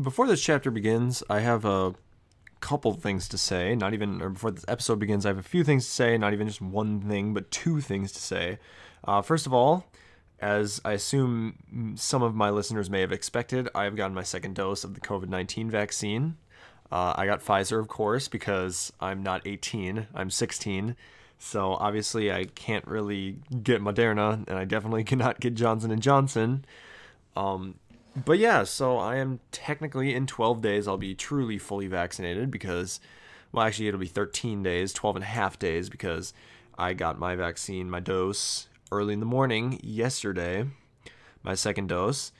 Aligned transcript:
before 0.00 0.26
this 0.26 0.42
chapter 0.42 0.70
begins, 0.70 1.22
I 1.28 1.40
have 1.40 1.64
a 1.64 1.94
couple 2.60 2.92
things 2.94 3.28
to 3.28 3.38
say. 3.38 3.74
Not 3.74 3.94
even, 3.94 4.20
or 4.22 4.30
before 4.30 4.50
this 4.50 4.64
episode 4.68 4.98
begins, 4.98 5.24
I 5.24 5.30
have 5.30 5.38
a 5.38 5.42
few 5.42 5.64
things 5.64 5.84
to 5.84 5.90
say. 5.90 6.18
Not 6.18 6.32
even 6.32 6.48
just 6.48 6.60
one 6.60 7.00
thing, 7.00 7.34
but 7.34 7.50
two 7.50 7.80
things 7.80 8.12
to 8.12 8.20
say. 8.20 8.58
Uh, 9.04 9.22
first 9.22 9.46
of 9.46 9.54
all, 9.54 9.86
as 10.38 10.80
I 10.84 10.92
assume 10.92 11.94
some 11.96 12.22
of 12.22 12.34
my 12.34 12.50
listeners 12.50 12.90
may 12.90 13.00
have 13.00 13.12
expected, 13.12 13.68
I 13.74 13.84
have 13.84 13.96
gotten 13.96 14.14
my 14.14 14.22
second 14.22 14.54
dose 14.54 14.84
of 14.84 14.94
the 14.94 15.00
COVID 15.00 15.28
19 15.28 15.70
vaccine. 15.70 16.36
Uh, 16.90 17.14
I 17.16 17.26
got 17.26 17.40
Pfizer, 17.40 17.80
of 17.80 17.88
course, 17.88 18.28
because 18.28 18.92
I'm 19.00 19.22
not 19.22 19.42
18, 19.46 20.06
I'm 20.14 20.30
16. 20.30 20.94
So 21.38 21.72
obviously, 21.74 22.32
I 22.32 22.44
can't 22.44 22.86
really 22.86 23.38
get 23.62 23.82
Moderna, 23.82 24.46
and 24.48 24.58
I 24.58 24.64
definitely 24.64 25.04
cannot 25.10 25.40
get 25.40 25.54
Johnson 25.54 25.90
and 25.90 26.02
Johnson. 26.02 26.64
Um, 27.34 27.74
but 28.24 28.38
yeah, 28.38 28.64
so 28.64 28.98
I 28.98 29.16
am 29.16 29.40
technically 29.52 30.14
in 30.14 30.26
12 30.26 30.62
days, 30.62 30.88
I'll 30.88 30.96
be 30.96 31.14
truly 31.14 31.58
fully 31.58 31.86
vaccinated 31.86 32.50
because, 32.50 33.00
well, 33.52 33.66
actually, 33.66 33.88
it'll 33.88 34.00
be 34.00 34.06
13 34.06 34.62
days, 34.62 34.92
12 34.92 35.16
and 35.16 35.22
a 35.24 35.28
half 35.28 35.58
days 35.58 35.88
because 35.88 36.32
I 36.78 36.94
got 36.94 37.18
my 37.18 37.36
vaccine, 37.36 37.90
my 37.90 38.00
dose, 38.00 38.68
early 38.90 39.14
in 39.14 39.20
the 39.20 39.26
morning 39.26 39.80
yesterday, 39.82 40.66
my 41.42 41.54
second 41.54 41.88
dose. 41.88 42.32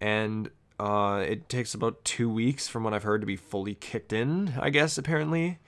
And 0.00 0.50
uh, 0.78 1.24
it 1.26 1.48
takes 1.48 1.74
about 1.74 2.04
two 2.04 2.28
weeks 2.28 2.68
from 2.68 2.84
what 2.84 2.94
I've 2.94 3.02
heard 3.02 3.22
to 3.22 3.26
be 3.26 3.36
fully 3.36 3.74
kicked 3.74 4.12
in, 4.12 4.54
I 4.60 4.70
guess, 4.70 4.98
apparently. 4.98 5.58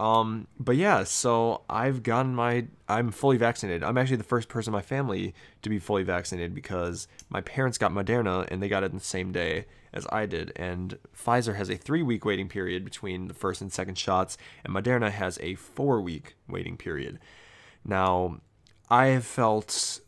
Um, 0.00 0.46
but 0.60 0.76
yeah, 0.76 1.02
so 1.04 1.62
I've 1.68 2.02
gotten 2.02 2.34
my, 2.34 2.66
I'm 2.88 3.10
fully 3.10 3.36
vaccinated. 3.36 3.82
I'm 3.82 3.98
actually 3.98 4.18
the 4.18 4.24
first 4.24 4.48
person 4.48 4.72
in 4.72 4.76
my 4.76 4.82
family 4.82 5.34
to 5.62 5.68
be 5.68 5.78
fully 5.80 6.04
vaccinated 6.04 6.54
because 6.54 7.08
my 7.28 7.40
parents 7.40 7.78
got 7.78 7.90
Moderna 7.90 8.46
and 8.48 8.62
they 8.62 8.68
got 8.68 8.84
it 8.84 8.92
the 8.92 9.00
same 9.00 9.32
day 9.32 9.66
as 9.92 10.06
I 10.12 10.26
did. 10.26 10.52
And 10.54 10.98
Pfizer 11.16 11.56
has 11.56 11.68
a 11.68 11.76
three 11.76 12.02
week 12.02 12.24
waiting 12.24 12.48
period 12.48 12.84
between 12.84 13.26
the 13.26 13.34
first 13.34 13.60
and 13.60 13.72
second 13.72 13.98
shots, 13.98 14.38
and 14.64 14.72
Moderna 14.72 15.10
has 15.10 15.38
a 15.42 15.54
four 15.56 16.00
week 16.00 16.36
waiting 16.48 16.76
period. 16.76 17.18
Now, 17.84 18.40
I 18.90 19.06
have 19.06 19.24
felt 19.24 20.00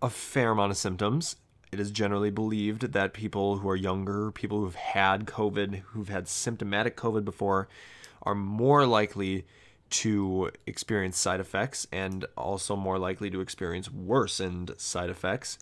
a 0.00 0.08
fair 0.10 0.52
amount 0.52 0.70
of 0.70 0.78
symptoms. 0.78 1.36
It 1.72 1.80
is 1.80 1.90
generally 1.90 2.30
believed 2.30 2.92
that 2.92 3.12
people 3.12 3.58
who 3.58 3.68
are 3.68 3.76
younger, 3.76 4.30
people 4.30 4.60
who've 4.60 4.74
had 4.74 5.26
COVID, 5.26 5.82
who've 5.88 6.08
had 6.08 6.28
symptomatic 6.28 6.96
COVID 6.96 7.24
before, 7.24 7.68
are 8.26 8.34
more 8.34 8.84
likely 8.84 9.46
to 9.88 10.50
experience 10.66 11.16
side 11.16 11.40
effects 11.40 11.86
and 11.92 12.26
also 12.36 12.76
more 12.76 12.98
likely 12.98 13.30
to 13.30 13.40
experience 13.40 13.90
worsened 13.90 14.72
side 14.76 15.10
effects. 15.10 15.58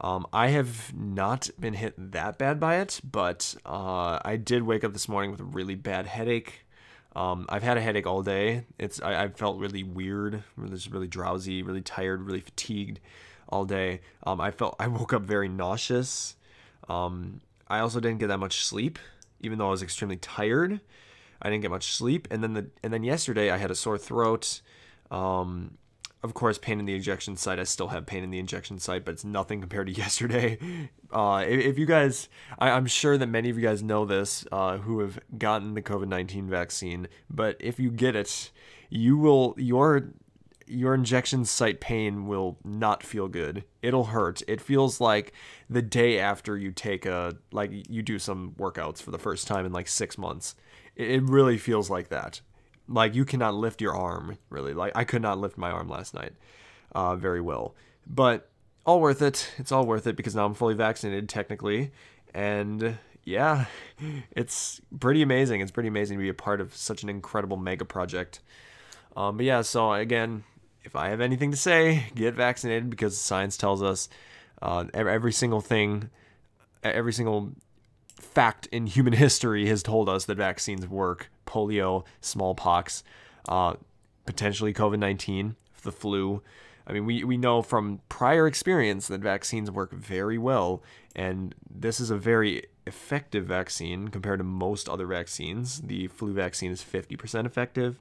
Um, 0.00 0.26
I 0.32 0.48
have 0.48 0.94
not 0.94 1.50
been 1.58 1.74
hit 1.74 2.12
that 2.12 2.38
bad 2.38 2.60
by 2.60 2.76
it, 2.76 3.00
but 3.02 3.56
uh, 3.66 4.20
I 4.24 4.36
did 4.36 4.62
wake 4.62 4.84
up 4.84 4.92
this 4.92 5.08
morning 5.08 5.32
with 5.32 5.40
a 5.40 5.44
really 5.44 5.74
bad 5.74 6.06
headache. 6.06 6.66
Um, 7.16 7.46
I've 7.48 7.64
had 7.64 7.76
a 7.76 7.80
headache 7.80 8.06
all 8.06 8.22
day. 8.22 8.64
It's 8.78 9.02
I, 9.02 9.24
I 9.24 9.28
felt 9.28 9.58
really 9.58 9.82
weird, 9.82 10.44
really, 10.56 10.80
really 10.88 11.08
drowsy, 11.08 11.64
really 11.64 11.80
tired, 11.80 12.22
really 12.22 12.40
fatigued 12.40 13.00
all 13.48 13.64
day. 13.64 14.02
Um, 14.24 14.40
I 14.40 14.52
felt 14.52 14.76
I 14.80 14.86
woke 14.86 15.12
up 15.12 15.22
very 15.22 15.48
nauseous. 15.48 16.36
Um, 16.88 17.40
I 17.66 17.80
also 17.80 17.98
didn't 17.98 18.18
get 18.18 18.28
that 18.28 18.38
much 18.38 18.64
sleep, 18.64 19.00
even 19.40 19.58
though 19.58 19.66
I 19.66 19.70
was 19.70 19.82
extremely 19.82 20.16
tired. 20.16 20.80
I 21.40 21.50
didn't 21.50 21.62
get 21.62 21.70
much 21.70 21.92
sleep, 21.92 22.28
and 22.30 22.42
then 22.42 22.54
the 22.54 22.66
and 22.82 22.92
then 22.92 23.04
yesterday 23.04 23.50
I 23.50 23.56
had 23.56 23.70
a 23.70 23.74
sore 23.74 23.98
throat. 23.98 24.60
Um, 25.10 25.78
of 26.22 26.34
course, 26.34 26.58
pain 26.58 26.80
in 26.80 26.84
the 26.84 26.94
injection 26.94 27.36
site. 27.36 27.60
I 27.60 27.64
still 27.64 27.88
have 27.88 28.04
pain 28.04 28.24
in 28.24 28.30
the 28.30 28.40
injection 28.40 28.78
site, 28.78 29.04
but 29.04 29.12
it's 29.12 29.24
nothing 29.24 29.60
compared 29.62 29.86
to 29.86 29.92
yesterday. 29.92 30.58
Uh, 31.12 31.44
if, 31.46 31.64
if, 31.64 31.78
you 31.78 31.86
guys, 31.86 32.28
I, 32.58 32.70
am 32.70 32.86
sure 32.86 33.16
that 33.16 33.28
many 33.28 33.50
of 33.50 33.56
you 33.56 33.62
guys 33.62 33.82
know 33.82 34.04
this 34.04 34.44
uh, 34.50 34.78
who 34.78 35.00
have 35.00 35.20
gotten 35.38 35.74
the 35.74 35.82
COVID 35.82 36.08
19 36.08 36.48
vaccine, 36.48 37.08
but 37.30 37.56
if 37.60 37.78
you 37.78 37.90
get 37.90 38.16
it, 38.16 38.50
you 38.90 39.16
will, 39.16 39.54
your 39.56 40.12
your 40.66 40.92
injection 40.94 41.46
site 41.46 41.80
pain 41.80 42.26
will 42.26 42.58
not 42.62 43.02
feel 43.02 43.28
good. 43.28 43.64
It'll 43.80 44.04
hurt. 44.04 44.42
It 44.46 44.60
feels 44.60 45.00
like 45.00 45.32
the 45.70 45.80
day 45.80 46.18
after 46.18 46.58
you 46.58 46.72
take 46.72 47.06
a 47.06 47.36
like 47.52 47.70
you 47.88 48.02
do 48.02 48.18
some 48.18 48.52
workouts 48.58 49.00
for 49.00 49.10
the 49.10 49.18
first 49.18 49.46
time 49.46 49.64
in 49.64 49.72
like 49.72 49.88
6 49.88 50.18
months. 50.18 50.54
It 50.98 51.22
really 51.22 51.56
feels 51.56 51.88
like 51.88 52.08
that. 52.08 52.42
Like 52.88 53.14
you 53.14 53.24
cannot 53.24 53.54
lift 53.54 53.80
your 53.80 53.96
arm, 53.96 54.36
really. 54.50 54.74
Like 54.74 54.92
I 54.94 55.04
could 55.04 55.22
not 55.22 55.38
lift 55.38 55.56
my 55.56 55.70
arm 55.70 55.88
last 55.88 56.12
night 56.12 56.32
uh, 56.92 57.16
very 57.16 57.40
well. 57.40 57.74
But 58.06 58.50
all 58.84 59.00
worth 59.00 59.22
it. 59.22 59.52
It's 59.58 59.70
all 59.70 59.86
worth 59.86 60.06
it 60.06 60.16
because 60.16 60.34
now 60.34 60.46
I'm 60.46 60.54
fully 60.54 60.74
vaccinated, 60.74 61.28
technically. 61.28 61.92
And 62.34 62.98
yeah, 63.22 63.66
it's 64.32 64.80
pretty 64.98 65.22
amazing. 65.22 65.60
It's 65.60 65.70
pretty 65.70 65.88
amazing 65.88 66.18
to 66.18 66.22
be 66.22 66.30
a 66.30 66.34
part 66.34 66.60
of 66.60 66.74
such 66.74 67.02
an 67.02 67.08
incredible 67.08 67.58
mega 67.58 67.84
project. 67.84 68.40
Um, 69.16 69.36
but 69.36 69.46
yeah, 69.46 69.62
so 69.62 69.92
again, 69.92 70.44
if 70.84 70.96
I 70.96 71.10
have 71.10 71.20
anything 71.20 71.50
to 71.50 71.56
say, 71.56 72.06
get 72.14 72.34
vaccinated 72.34 72.88
because 72.88 73.18
science 73.18 73.56
tells 73.56 73.82
us 73.82 74.08
uh, 74.62 74.86
every, 74.94 75.32
single 75.32 75.60
thing, 75.60 76.08
every 76.82 77.12
single 77.12 77.52
fact 78.20 78.66
in 78.66 78.86
human 78.86 79.12
history 79.24 79.66
has 79.66 79.82
told 79.82 80.08
us 80.08 80.24
that 80.26 80.36
vaccines 80.36 80.86
work 80.86 81.30
polio, 81.46 82.04
smallpox, 82.20 83.02
uh, 83.48 83.74
potentially 84.26 84.74
COVID 84.74 84.98
19, 84.98 85.56
the 85.82 85.92
flu. 85.92 86.42
I 86.86 86.92
mean, 86.92 87.04
we, 87.04 87.22
we 87.24 87.36
know 87.36 87.60
from 87.60 88.00
prior 88.08 88.46
experience 88.46 89.08
that 89.08 89.20
vaccines 89.20 89.70
work 89.70 89.92
very 89.92 90.38
well, 90.38 90.82
and 91.14 91.54
this 91.68 92.00
is 92.00 92.10
a 92.10 92.16
very 92.16 92.64
effective 92.86 93.44
vaccine 93.44 94.08
compared 94.08 94.40
to 94.40 94.44
most 94.44 94.88
other 94.88 95.06
vaccines. 95.06 95.82
The 95.82 96.06
flu 96.06 96.32
vaccine 96.32 96.72
is 96.72 96.82
50% 96.82 97.44
effective, 97.44 98.00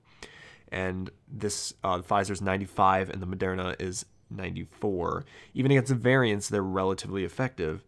and 0.71 1.09
this 1.27 1.73
uh, 1.83 1.99
Pfizer's 1.99 2.41
95, 2.41 3.09
and 3.09 3.21
the 3.21 3.27
Moderna 3.27 3.75
is 3.79 4.05
94. 4.29 5.25
Even 5.53 5.71
against 5.71 5.89
the 5.89 5.95
variants, 5.95 6.47
they're 6.47 6.61
relatively 6.63 7.25
effective. 7.25 7.83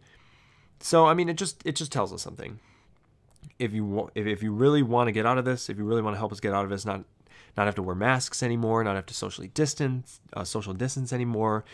So 0.80 1.06
I 1.06 1.14
mean, 1.14 1.30
it 1.30 1.38
just 1.38 1.62
it 1.66 1.76
just 1.76 1.92
tells 1.92 2.14
us 2.14 2.22
something. 2.22 2.60
If 3.58 3.74
you 3.74 4.10
if, 4.16 4.26
if 4.28 4.44
you 4.44 4.54
really 4.54 4.84
want 4.84 5.08
to 5.08 5.12
get 5.12 5.26
out 5.26 5.38
of 5.38 5.46
this, 5.46 5.70
if 5.70 5.78
you 5.78 5.84
really 5.84 6.02
want 6.02 6.16
to 6.16 6.18
help 6.20 6.32
us 6.32 6.40
get 6.40 6.54
out 6.54 6.64
of 6.64 6.70
this, 6.70 6.86
not 6.86 7.04
not 7.58 7.66
have 7.66 7.76
to 7.76 7.84
wear 7.84 7.96
masks 7.96 8.42
anymore, 8.42 8.84
not 8.84 8.96
have 8.96 9.06
to 9.08 9.14
socially 9.14 9.50
distance, 9.50 10.22
uh, 10.34 10.44
social 10.44 10.74
distance 10.74 11.12
anymore, 11.12 11.66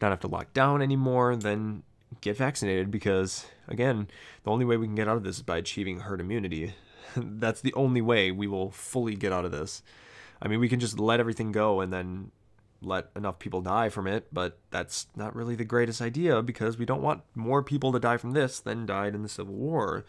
not 0.00 0.10
have 0.10 0.20
to 0.20 0.28
lock 0.28 0.52
down 0.52 0.80
anymore, 0.80 1.36
then 1.36 1.82
get 2.20 2.36
vaccinated 2.36 2.90
because 2.90 3.46
again, 3.68 4.08
the 4.44 4.50
only 4.50 4.64
way 4.64 4.76
we 4.76 4.86
can 4.86 4.94
get 4.94 5.08
out 5.08 5.16
of 5.16 5.24
this 5.24 5.36
is 5.36 5.42
by 5.42 5.58
achieving 5.58 6.00
herd 6.00 6.20
immunity. 6.20 6.74
That's 7.16 7.60
the 7.60 7.74
only 7.74 8.00
way 8.00 8.30
we 8.30 8.46
will 8.46 8.70
fully 8.70 9.14
get 9.14 9.32
out 9.32 9.44
of 9.44 9.52
this. 9.52 9.82
I 10.40 10.48
mean, 10.48 10.60
we 10.60 10.68
can 10.68 10.80
just 10.80 10.98
let 10.98 11.20
everything 11.20 11.52
go 11.52 11.80
and 11.80 11.92
then 11.92 12.30
let 12.84 13.10
enough 13.16 13.38
people 13.38 13.60
die 13.60 13.88
from 13.88 14.06
it, 14.06 14.26
but 14.32 14.58
that's 14.70 15.06
not 15.16 15.34
really 15.34 15.54
the 15.54 15.64
greatest 15.64 16.00
idea 16.00 16.42
because 16.42 16.78
we 16.78 16.86
don't 16.86 17.02
want 17.02 17.22
more 17.34 17.62
people 17.62 17.92
to 17.92 17.98
die 17.98 18.16
from 18.16 18.32
this 18.32 18.60
than 18.60 18.86
died 18.86 19.14
in 19.14 19.22
the 19.22 19.28
Civil 19.28 19.54
War. 19.54 20.04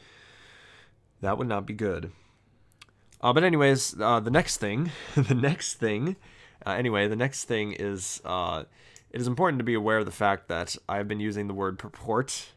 That 1.22 1.38
would 1.38 1.48
not 1.48 1.66
be 1.66 1.74
good. 1.74 2.12
Uh, 3.22 3.34
but 3.34 3.44
anyways, 3.44 4.00
uh, 4.00 4.20
the 4.20 4.32
next 4.32 4.58
thing, 4.58 4.92
the 5.16 5.36
next 5.36 5.76
thing, 5.76 6.16
uh, 6.66 6.72
anyway, 6.72 7.08
the 7.08 7.16
next 7.16 7.46
thing 7.46 7.74
is 7.74 8.22
uh, 8.26 8.64
it 9.12 9.22
is 9.22 9.28
important 9.28 9.60
to 9.60 9.66
be 9.66 9.74
aware 9.74 10.00
of 10.00 10.06
the 10.06 10.12
fact 10.12 10.48
that 10.50 10.76
I've 10.88 11.08
been 11.08 11.20
using 11.20 11.48
the 11.48 11.54
word 11.54 11.80
purport 11.80 12.50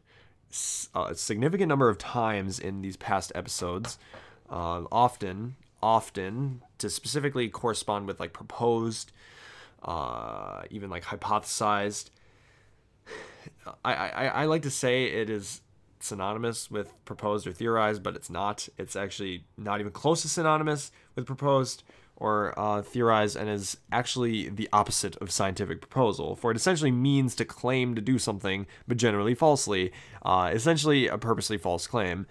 uh, 0.95 1.09
a 1.11 1.15
significant 1.15 1.69
number 1.69 1.89
of 1.89 1.99
times 1.99 2.59
in 2.59 2.81
these 2.83 2.97
past 2.97 3.33
episodes, 3.35 3.99
uh, 4.51 4.85
often, 4.91 5.57
often 5.83 6.63
to 6.79 6.89
specifically 6.89 7.49
correspond 7.49 8.07
with 8.07 8.19
like 8.19 8.33
proposed, 8.33 9.13
uh, 9.83 10.63
even 10.71 10.91
like 10.91 11.05
hypothesized. 11.05 12.11
I, 13.85 13.95
I, 13.95 14.27
I 14.27 14.45
like 14.47 14.63
to 14.63 14.71
say 14.71 15.05
it 15.05 15.31
is 15.31 15.61
synonymous 16.01 16.71
with 16.71 16.93
proposed 17.05 17.47
or 17.47 17.53
theorized, 17.53 18.03
but 18.03 18.17
it's 18.17 18.31
not. 18.31 18.69
It's 18.79 18.97
actually 18.97 19.45
not 19.57 19.81
even 19.81 19.93
close 19.93 20.23
to 20.23 20.29
synonymous 20.29 20.91
with 21.15 21.27
proposed 21.27 21.83
or 22.17 22.53
uh, 22.59 22.83
theorized 22.83 23.37
and 23.37 23.49
is 23.49 23.77
actually 23.93 24.49
the 24.49 24.69
opposite 24.73 25.17
of 25.17 25.31
scientific 25.31 25.81
proposal, 25.81 26.35
for 26.35 26.51
it 26.51 26.57
essentially 26.57 26.91
means 26.91 27.35
to 27.37 27.45
claim 27.45 27.95
to 27.95 28.01
do 28.01 28.19
something, 28.19 28.67
but 28.89 28.97
generally 28.97 29.35
falsely, 29.35 29.93
uh, 30.23 30.51
essentially 30.53 31.07
a 31.07 31.17
purposely 31.17 31.57
false 31.57 31.87
claim. 31.87 32.27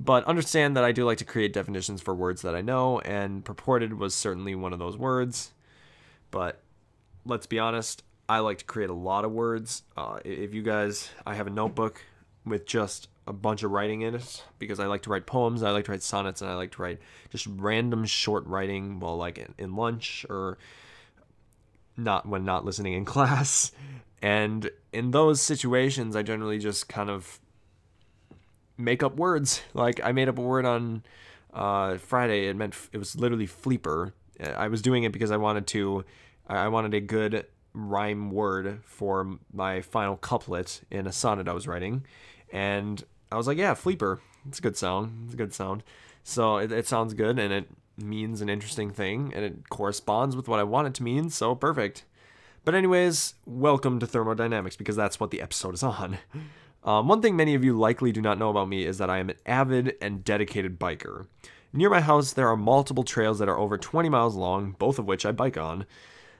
But 0.00 0.24
understand 0.24 0.76
that 0.76 0.82
I 0.82 0.90
do 0.90 1.04
like 1.04 1.18
to 1.18 1.24
create 1.24 1.52
definitions 1.52 2.02
for 2.02 2.12
words 2.12 2.42
that 2.42 2.56
I 2.56 2.60
know, 2.60 2.98
and 3.00 3.44
purported 3.44 3.94
was 3.94 4.14
certainly 4.16 4.56
one 4.56 4.72
of 4.72 4.80
those 4.80 4.96
words. 4.96 5.52
But 6.32 6.60
let's 7.24 7.46
be 7.46 7.58
honest, 7.58 8.02
I 8.28 8.38
like 8.38 8.58
to 8.58 8.64
create 8.64 8.90
a 8.90 8.94
lot 8.94 9.24
of 9.24 9.32
words. 9.32 9.82
Uh, 9.96 10.18
if 10.24 10.54
you 10.54 10.62
guys, 10.62 11.10
I 11.26 11.34
have 11.34 11.46
a 11.46 11.50
notebook 11.50 12.02
with 12.44 12.66
just 12.66 13.08
a 13.26 13.32
bunch 13.32 13.62
of 13.62 13.70
writing 13.70 14.02
in 14.02 14.14
it 14.14 14.42
because 14.58 14.80
I 14.80 14.86
like 14.86 15.02
to 15.02 15.10
write 15.10 15.26
poems, 15.26 15.62
I 15.62 15.70
like 15.70 15.86
to 15.86 15.92
write 15.92 16.02
sonnets, 16.02 16.42
and 16.42 16.50
I 16.50 16.54
like 16.54 16.72
to 16.72 16.82
write 16.82 16.98
just 17.30 17.46
random 17.46 18.04
short 18.04 18.46
writing 18.46 19.00
while 19.00 19.16
like 19.16 19.38
in, 19.38 19.54
in 19.58 19.76
lunch 19.76 20.26
or 20.28 20.58
not 21.96 22.26
when 22.26 22.44
not 22.44 22.64
listening 22.64 22.94
in 22.94 23.04
class. 23.06 23.72
And 24.22 24.70
in 24.92 25.10
those 25.10 25.40
situations, 25.40 26.16
I 26.16 26.22
generally 26.22 26.58
just 26.58 26.88
kind 26.88 27.10
of 27.10 27.40
make 28.76 29.02
up 29.02 29.16
words. 29.16 29.62
Like 29.74 30.00
I 30.02 30.12
made 30.12 30.28
up 30.28 30.38
a 30.38 30.42
word 30.42 30.64
on 30.64 31.02
uh, 31.52 31.98
Friday. 31.98 32.46
It 32.48 32.56
meant 32.56 32.74
it 32.92 32.98
was 32.98 33.16
literally 33.16 33.46
fleeper. 33.46 34.14
I 34.42 34.68
was 34.68 34.82
doing 34.82 35.04
it 35.04 35.12
because 35.12 35.30
I 35.30 35.36
wanted 35.36 35.66
to. 35.68 36.04
I 36.46 36.68
wanted 36.68 36.94
a 36.94 37.00
good 37.00 37.46
rhyme 37.72 38.30
word 38.30 38.80
for 38.84 39.38
my 39.52 39.80
final 39.80 40.16
couplet 40.16 40.82
in 40.90 41.06
a 41.06 41.12
sonnet 41.12 41.48
I 41.48 41.52
was 41.52 41.66
writing, 41.66 42.04
and 42.52 43.02
I 43.32 43.36
was 43.36 43.46
like, 43.46 43.58
yeah, 43.58 43.74
fleeper. 43.74 44.20
It's 44.46 44.58
a 44.58 44.62
good 44.62 44.76
sound. 44.76 45.24
It's 45.24 45.34
a 45.34 45.38
good 45.38 45.54
sound. 45.54 45.82
So 46.22 46.58
it, 46.58 46.70
it 46.70 46.86
sounds 46.86 47.14
good 47.14 47.38
and 47.38 47.52
it 47.52 47.68
means 47.96 48.40
an 48.40 48.48
interesting 48.48 48.90
thing 48.90 49.32
and 49.34 49.44
it 49.44 49.68
corresponds 49.68 50.36
with 50.36 50.48
what 50.48 50.60
I 50.60 50.64
want 50.64 50.88
it 50.88 50.94
to 50.94 51.02
mean. 51.02 51.30
So 51.30 51.54
perfect. 51.54 52.04
But 52.64 52.74
anyways, 52.74 53.34
welcome 53.44 54.00
to 54.00 54.06
thermodynamics 54.06 54.76
because 54.76 54.96
that's 54.96 55.20
what 55.20 55.30
the 55.30 55.40
episode 55.42 55.74
is 55.74 55.82
on. 55.82 56.18
Um, 56.84 57.08
one 57.08 57.22
thing 57.22 57.34
many 57.34 57.54
of 57.54 57.64
you 57.64 57.78
likely 57.78 58.12
do 58.12 58.20
not 58.20 58.38
know 58.38 58.50
about 58.50 58.68
me 58.68 58.84
is 58.84 58.98
that 58.98 59.08
I 59.08 59.16
am 59.16 59.30
an 59.30 59.36
avid 59.46 59.94
and 60.02 60.22
dedicated 60.22 60.78
biker. 60.78 61.26
Near 61.72 61.88
my 61.88 62.02
house, 62.02 62.34
there 62.34 62.46
are 62.46 62.58
multiple 62.58 63.04
trails 63.04 63.38
that 63.38 63.48
are 63.48 63.58
over 63.58 63.78
20 63.78 64.10
miles 64.10 64.36
long, 64.36 64.76
both 64.78 64.98
of 64.98 65.06
which 65.06 65.24
I 65.24 65.32
bike 65.32 65.56
on. 65.56 65.86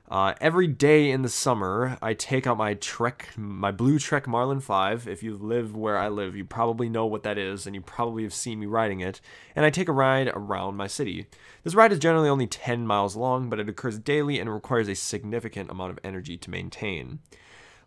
Uh, 0.06 0.34
every 0.38 0.66
day 0.66 1.10
in 1.10 1.22
the 1.22 1.28
summer, 1.30 1.96
I 2.02 2.12
take 2.12 2.46
out 2.46 2.58
my 2.58 2.74
Trek, 2.74 3.30
my 3.38 3.70
blue 3.70 3.98
Trek 3.98 4.26
Marlin 4.26 4.60
5. 4.60 5.08
If 5.08 5.22
you 5.22 5.34
live 5.34 5.74
where 5.74 5.96
I 5.96 6.08
live, 6.08 6.36
you 6.36 6.44
probably 6.44 6.90
know 6.90 7.06
what 7.06 7.22
that 7.22 7.38
is, 7.38 7.66
and 7.66 7.74
you 7.74 7.80
probably 7.80 8.22
have 8.22 8.34
seen 8.34 8.60
me 8.60 8.66
riding 8.66 9.00
it. 9.00 9.22
And 9.56 9.64
I 9.64 9.70
take 9.70 9.88
a 9.88 9.92
ride 9.92 10.28
around 10.28 10.76
my 10.76 10.88
city. 10.88 11.26
This 11.62 11.74
ride 11.74 11.90
is 11.90 11.98
generally 11.98 12.28
only 12.28 12.46
10 12.46 12.86
miles 12.86 13.16
long, 13.16 13.48
but 13.48 13.58
it 13.58 13.68
occurs 13.68 13.98
daily 13.98 14.38
and 14.38 14.52
requires 14.52 14.88
a 14.88 14.94
significant 14.94 15.70
amount 15.70 15.92
of 15.92 15.98
energy 16.04 16.36
to 16.36 16.50
maintain. 16.50 17.20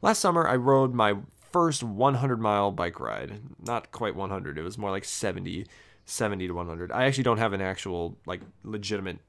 Last 0.02 0.20
summer, 0.20 0.48
I 0.48 0.56
rode 0.56 0.96
my 0.96 1.18
first 1.52 1.84
100 1.84 2.42
mile 2.42 2.72
bike 2.72 3.00
ride. 3.00 3.42
Not 3.64 3.92
quite 3.92 4.16
100, 4.16 4.58
it 4.58 4.64
was 4.64 4.78
more 4.80 4.90
like 4.90 5.06
70, 5.06 5.68
70 6.06 6.48
to 6.48 6.54
100. 6.54 6.92
I 6.92 7.06
actually 7.06 7.26
don't 7.26 7.38
have 7.38 7.54
an 7.54 7.62
actual, 7.62 8.18
like, 8.26 8.42
legitimate 8.64 9.20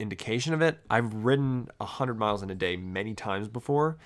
indication 0.00 0.54
of 0.54 0.62
it. 0.62 0.78
I've 0.88 1.12
ridden 1.12 1.68
100 1.78 2.18
miles 2.18 2.42
in 2.42 2.50
a 2.50 2.54
day 2.54 2.76
many 2.76 3.14
times 3.14 3.48
before, 3.48 3.96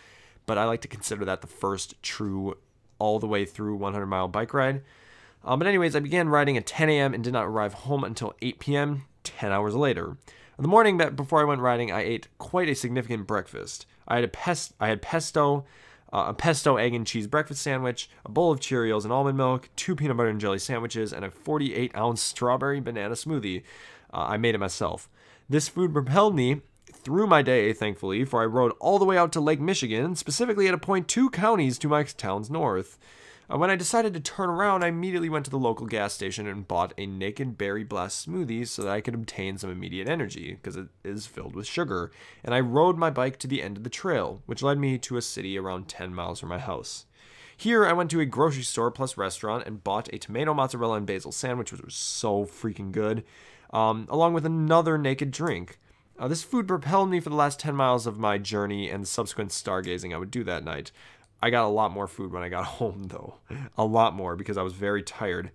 but 0.46 0.58
I 0.58 0.64
like 0.64 0.80
to 0.82 0.88
consider 0.88 1.24
that 1.24 1.40
the 1.40 1.46
first 1.46 2.00
true 2.02 2.56
all 2.98 3.18
the 3.18 3.26
way 3.26 3.44
through 3.44 3.76
100 3.76 4.06
mile 4.06 4.28
bike 4.28 4.54
ride. 4.54 4.82
Um, 5.44 5.58
but, 5.58 5.68
anyways, 5.68 5.94
I 5.94 6.00
began 6.00 6.28
riding 6.28 6.56
at 6.56 6.66
10 6.66 6.88
a.m. 6.88 7.12
and 7.12 7.22
did 7.22 7.32
not 7.32 7.44
arrive 7.44 7.74
home 7.74 8.02
until 8.02 8.34
8 8.40 8.58
p.m., 8.58 9.04
10 9.24 9.52
hours 9.52 9.74
later. 9.74 10.16
In 10.56 10.62
the 10.62 10.68
morning 10.68 10.96
before 10.96 11.40
I 11.40 11.44
went 11.44 11.60
riding, 11.60 11.90
I 11.90 12.02
ate 12.02 12.28
quite 12.38 12.68
a 12.68 12.74
significant 12.74 13.26
breakfast. 13.26 13.86
I 14.06 14.16
had 14.16 14.24
a 14.24 14.28
pest, 14.28 14.72
I 14.80 14.88
had 14.88 15.02
pesto, 15.02 15.64
uh, 16.12 16.26
a 16.28 16.34
pesto 16.34 16.76
egg 16.76 16.94
and 16.94 17.06
cheese 17.06 17.26
breakfast 17.26 17.60
sandwich, 17.60 18.08
a 18.24 18.30
bowl 18.30 18.52
of 18.52 18.60
Cheerios 18.60 19.02
and 19.02 19.12
almond 19.12 19.36
milk, 19.36 19.68
two 19.74 19.96
peanut 19.96 20.16
butter 20.16 20.28
and 20.28 20.40
jelly 20.40 20.60
sandwiches, 20.60 21.12
and 21.12 21.24
a 21.24 21.30
48 21.30 21.96
ounce 21.96 22.22
strawberry 22.22 22.80
banana 22.80 23.14
smoothie. 23.14 23.64
Uh, 24.12 24.26
I 24.28 24.36
made 24.36 24.54
it 24.54 24.58
myself. 24.58 25.08
This 25.48 25.68
food 25.68 25.92
propelled 25.92 26.34
me 26.34 26.62
through 26.90 27.26
my 27.26 27.42
day, 27.42 27.74
thankfully, 27.74 28.24
for 28.24 28.40
I 28.40 28.46
rode 28.46 28.72
all 28.80 28.98
the 28.98 29.04
way 29.04 29.18
out 29.18 29.30
to 29.32 29.40
Lake 29.40 29.60
Michigan, 29.60 30.16
specifically 30.16 30.68
at 30.68 30.74
a 30.74 30.78
point 30.78 31.06
two 31.06 31.28
counties 31.28 31.78
to 31.80 31.88
my 31.88 32.02
town's 32.04 32.50
north. 32.50 32.98
Uh, 33.52 33.58
when 33.58 33.68
I 33.68 33.76
decided 33.76 34.14
to 34.14 34.20
turn 34.20 34.48
around, 34.48 34.82
I 34.82 34.88
immediately 34.88 35.28
went 35.28 35.44
to 35.44 35.50
the 35.50 35.58
local 35.58 35.86
gas 35.86 36.14
station 36.14 36.46
and 36.46 36.66
bought 36.66 36.94
a 36.96 37.04
naked 37.04 37.58
berry 37.58 37.84
blast 37.84 38.26
smoothie 38.26 38.66
so 38.66 38.82
that 38.82 38.92
I 38.92 39.02
could 39.02 39.14
obtain 39.14 39.58
some 39.58 39.70
immediate 39.70 40.08
energy, 40.08 40.54
because 40.54 40.76
it 40.76 40.86
is 41.04 41.26
filled 41.26 41.54
with 41.54 41.66
sugar. 41.66 42.10
And 42.42 42.54
I 42.54 42.60
rode 42.60 42.96
my 42.96 43.10
bike 43.10 43.38
to 43.40 43.46
the 43.46 43.62
end 43.62 43.76
of 43.76 43.84
the 43.84 43.90
trail, 43.90 44.40
which 44.46 44.62
led 44.62 44.78
me 44.78 44.96
to 44.96 45.18
a 45.18 45.22
city 45.22 45.58
around 45.58 45.88
10 45.88 46.14
miles 46.14 46.40
from 46.40 46.48
my 46.48 46.58
house. 46.58 47.04
Here, 47.54 47.86
I 47.86 47.92
went 47.92 48.10
to 48.12 48.20
a 48.20 48.24
grocery 48.24 48.62
store 48.62 48.90
plus 48.90 49.18
restaurant 49.18 49.66
and 49.66 49.84
bought 49.84 50.12
a 50.12 50.18
tomato, 50.18 50.54
mozzarella, 50.54 50.96
and 50.96 51.06
basil 51.06 51.30
sandwich, 51.30 51.70
which 51.70 51.82
was 51.82 51.94
so 51.94 52.46
freaking 52.46 52.92
good 52.92 53.24
um, 53.74 54.06
along 54.08 54.32
with 54.32 54.46
another 54.46 54.96
naked 54.96 55.32
drink. 55.32 55.78
Uh, 56.18 56.28
this 56.28 56.44
food 56.44 56.68
propelled 56.68 57.10
me 57.10 57.18
for 57.18 57.28
the 57.28 57.36
last 57.36 57.58
10 57.58 57.74
miles 57.74 58.06
of 58.06 58.18
my 58.18 58.38
journey 58.38 58.88
and 58.88 59.06
subsequent 59.06 59.50
stargazing 59.50 60.14
I 60.14 60.18
would 60.18 60.30
do 60.30 60.44
that 60.44 60.64
night. 60.64 60.92
I 61.42 61.50
got 61.50 61.66
a 61.66 61.68
lot 61.68 61.90
more 61.90 62.06
food 62.06 62.32
when 62.32 62.44
I 62.44 62.48
got 62.48 62.64
home, 62.80 63.08
though. 63.08 63.34
A 63.76 63.84
lot 63.84 64.14
more 64.14 64.36
because 64.36 64.56
I 64.56 64.62
was 64.62 64.72
very 64.72 65.02
tired. 65.02 65.50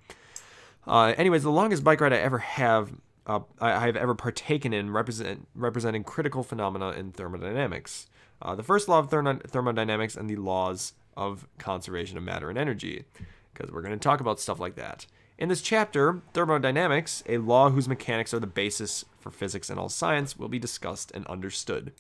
Uh, 0.86 1.14
anyways, 1.18 1.44
the 1.44 1.52
longest 1.52 1.84
bike 1.84 2.02
ride 2.02 2.14
I 2.14 2.18
ever 2.18 2.40
have, 2.40 2.92
uh, 3.26 3.40
I 3.62 3.86
have 3.86 3.96
ever 3.96 4.14
partaken 4.14 4.74
in, 4.74 4.92
represent, 4.92 5.48
representing 5.56 6.04
critical 6.04 6.44
phenomena 6.44 6.92
in 6.92 7.14
thermodynamics. 7.14 8.08
Uh, 8.42 8.54
the 8.54 8.64
first 8.64 8.90
law 8.90 9.00
of 9.00 9.10
thermodynamics 9.10 10.16
and 10.16 10.30
the 10.30 10.36
laws 10.36 10.94
of 11.16 11.48
conservation 11.58 12.18
of 12.18 12.24
matter 12.24 12.50
and 12.50 12.58
energy, 12.58 13.06
because 13.54 13.72
we're 13.72 13.82
going 13.82 13.98
to 13.98 14.00
talk 14.00 14.20
about 14.20 14.40
stuff 14.40 14.60
like 14.60 14.76
that. 14.76 15.06
In 15.40 15.48
this 15.48 15.62
chapter, 15.62 16.22
thermodynamics, 16.34 17.24
a 17.26 17.38
law 17.38 17.70
whose 17.70 17.88
mechanics 17.88 18.34
are 18.34 18.42
the 18.42 18.46
basis 18.46 19.06
for 19.22 19.32
physics 19.32 19.70
and 19.70 19.80
all 19.80 19.88
science, 19.88 20.38
will 20.38 20.50
be 20.50 20.60
discussed 20.60 21.12
and 21.12 21.26
understood. 21.28 21.94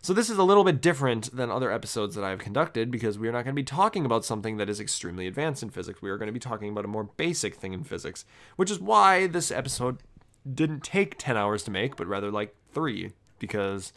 So, 0.00 0.14
this 0.14 0.30
is 0.30 0.38
a 0.38 0.42
little 0.42 0.64
bit 0.64 0.80
different 0.80 1.36
than 1.36 1.50
other 1.50 1.70
episodes 1.70 2.14
that 2.14 2.24
I've 2.24 2.38
conducted 2.38 2.90
because 2.90 3.18
we 3.18 3.28
are 3.28 3.32
not 3.32 3.44
going 3.44 3.54
to 3.54 3.60
be 3.60 3.62
talking 3.62 4.06
about 4.06 4.24
something 4.24 4.56
that 4.56 4.70
is 4.70 4.80
extremely 4.80 5.26
advanced 5.26 5.62
in 5.62 5.68
physics. 5.68 6.00
We 6.00 6.08
are 6.08 6.16
going 6.16 6.28
to 6.28 6.32
be 6.32 6.40
talking 6.40 6.70
about 6.70 6.86
a 6.86 6.88
more 6.88 7.04
basic 7.04 7.56
thing 7.56 7.74
in 7.74 7.84
physics, 7.84 8.24
which 8.56 8.70
is 8.70 8.80
why 8.80 9.26
this 9.26 9.50
episode 9.50 9.98
didn't 10.50 10.82
take 10.82 11.18
10 11.18 11.36
hours 11.36 11.62
to 11.64 11.70
make, 11.70 11.94
but 11.94 12.06
rather 12.06 12.30
like 12.30 12.56
three, 12.72 13.12
because 13.38 13.92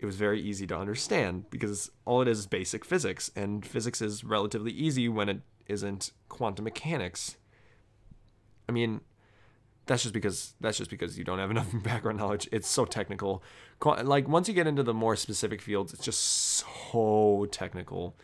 it 0.00 0.06
was 0.06 0.16
very 0.16 0.42
easy 0.42 0.66
to 0.66 0.76
understand. 0.76 1.48
Because 1.50 1.92
all 2.04 2.20
it 2.20 2.26
is 2.26 2.40
is 2.40 2.46
basic 2.48 2.84
physics, 2.84 3.30
and 3.36 3.64
physics 3.64 4.02
is 4.02 4.24
relatively 4.24 4.72
easy 4.72 5.08
when 5.08 5.28
it 5.28 5.42
isn't 5.68 6.10
quantum 6.28 6.64
mechanics. 6.64 7.36
I 8.68 8.72
mean, 8.72 9.00
that's 9.86 10.02
just 10.02 10.14
because 10.14 10.54
that's 10.60 10.78
just 10.78 10.90
because 10.90 11.16
you 11.18 11.24
don't 11.24 11.38
have 11.38 11.50
enough 11.56 11.68
background 11.82 12.18
knowledge. 12.18 12.48
It's 12.52 12.68
so 12.68 12.84
technical. 12.84 13.42
Like 13.84 14.28
once 14.28 14.48
you 14.48 14.54
get 14.54 14.66
into 14.66 14.82
the 14.82 14.94
more 14.94 15.16
specific 15.16 15.60
fields, 15.60 15.92
it's 15.92 16.04
just 16.04 16.20
so 16.20 17.46
technical. 17.50 18.16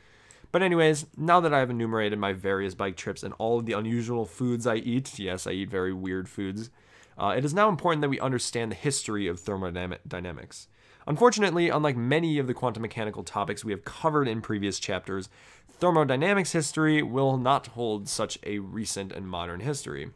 But 0.50 0.62
anyways, 0.62 1.06
now 1.16 1.40
that 1.40 1.54
I've 1.54 1.70
enumerated 1.70 2.18
my 2.18 2.34
various 2.34 2.74
bike 2.74 2.96
trips 2.96 3.22
and 3.22 3.32
all 3.38 3.58
of 3.58 3.66
the 3.66 3.72
unusual 3.72 4.26
foods 4.26 4.66
I 4.66 4.76
eat, 4.76 5.18
yes, 5.18 5.46
I 5.46 5.52
eat 5.52 5.70
very 5.70 5.94
weird 5.94 6.28
foods. 6.28 6.68
Uh, 7.16 7.34
it 7.36 7.44
is 7.44 7.54
now 7.54 7.70
important 7.70 8.02
that 8.02 8.10
we 8.10 8.20
understand 8.20 8.70
the 8.70 8.76
history 8.76 9.26
of 9.26 9.40
thermodynamics. 9.40 10.68
Unfortunately, 11.06 11.68
unlike 11.68 11.96
many 11.96 12.38
of 12.38 12.46
the 12.46 12.54
quantum 12.54 12.82
mechanical 12.82 13.24
topics 13.24 13.64
we 13.64 13.72
have 13.72 13.84
covered 13.84 14.28
in 14.28 14.40
previous 14.40 14.78
chapters, 14.78 15.28
thermodynamics 15.68 16.52
history 16.52 17.02
will 17.02 17.38
not 17.38 17.68
hold 17.68 18.08
such 18.08 18.38
a 18.44 18.58
recent 18.58 19.10
and 19.10 19.26
modern 19.26 19.60
history. 19.60 20.10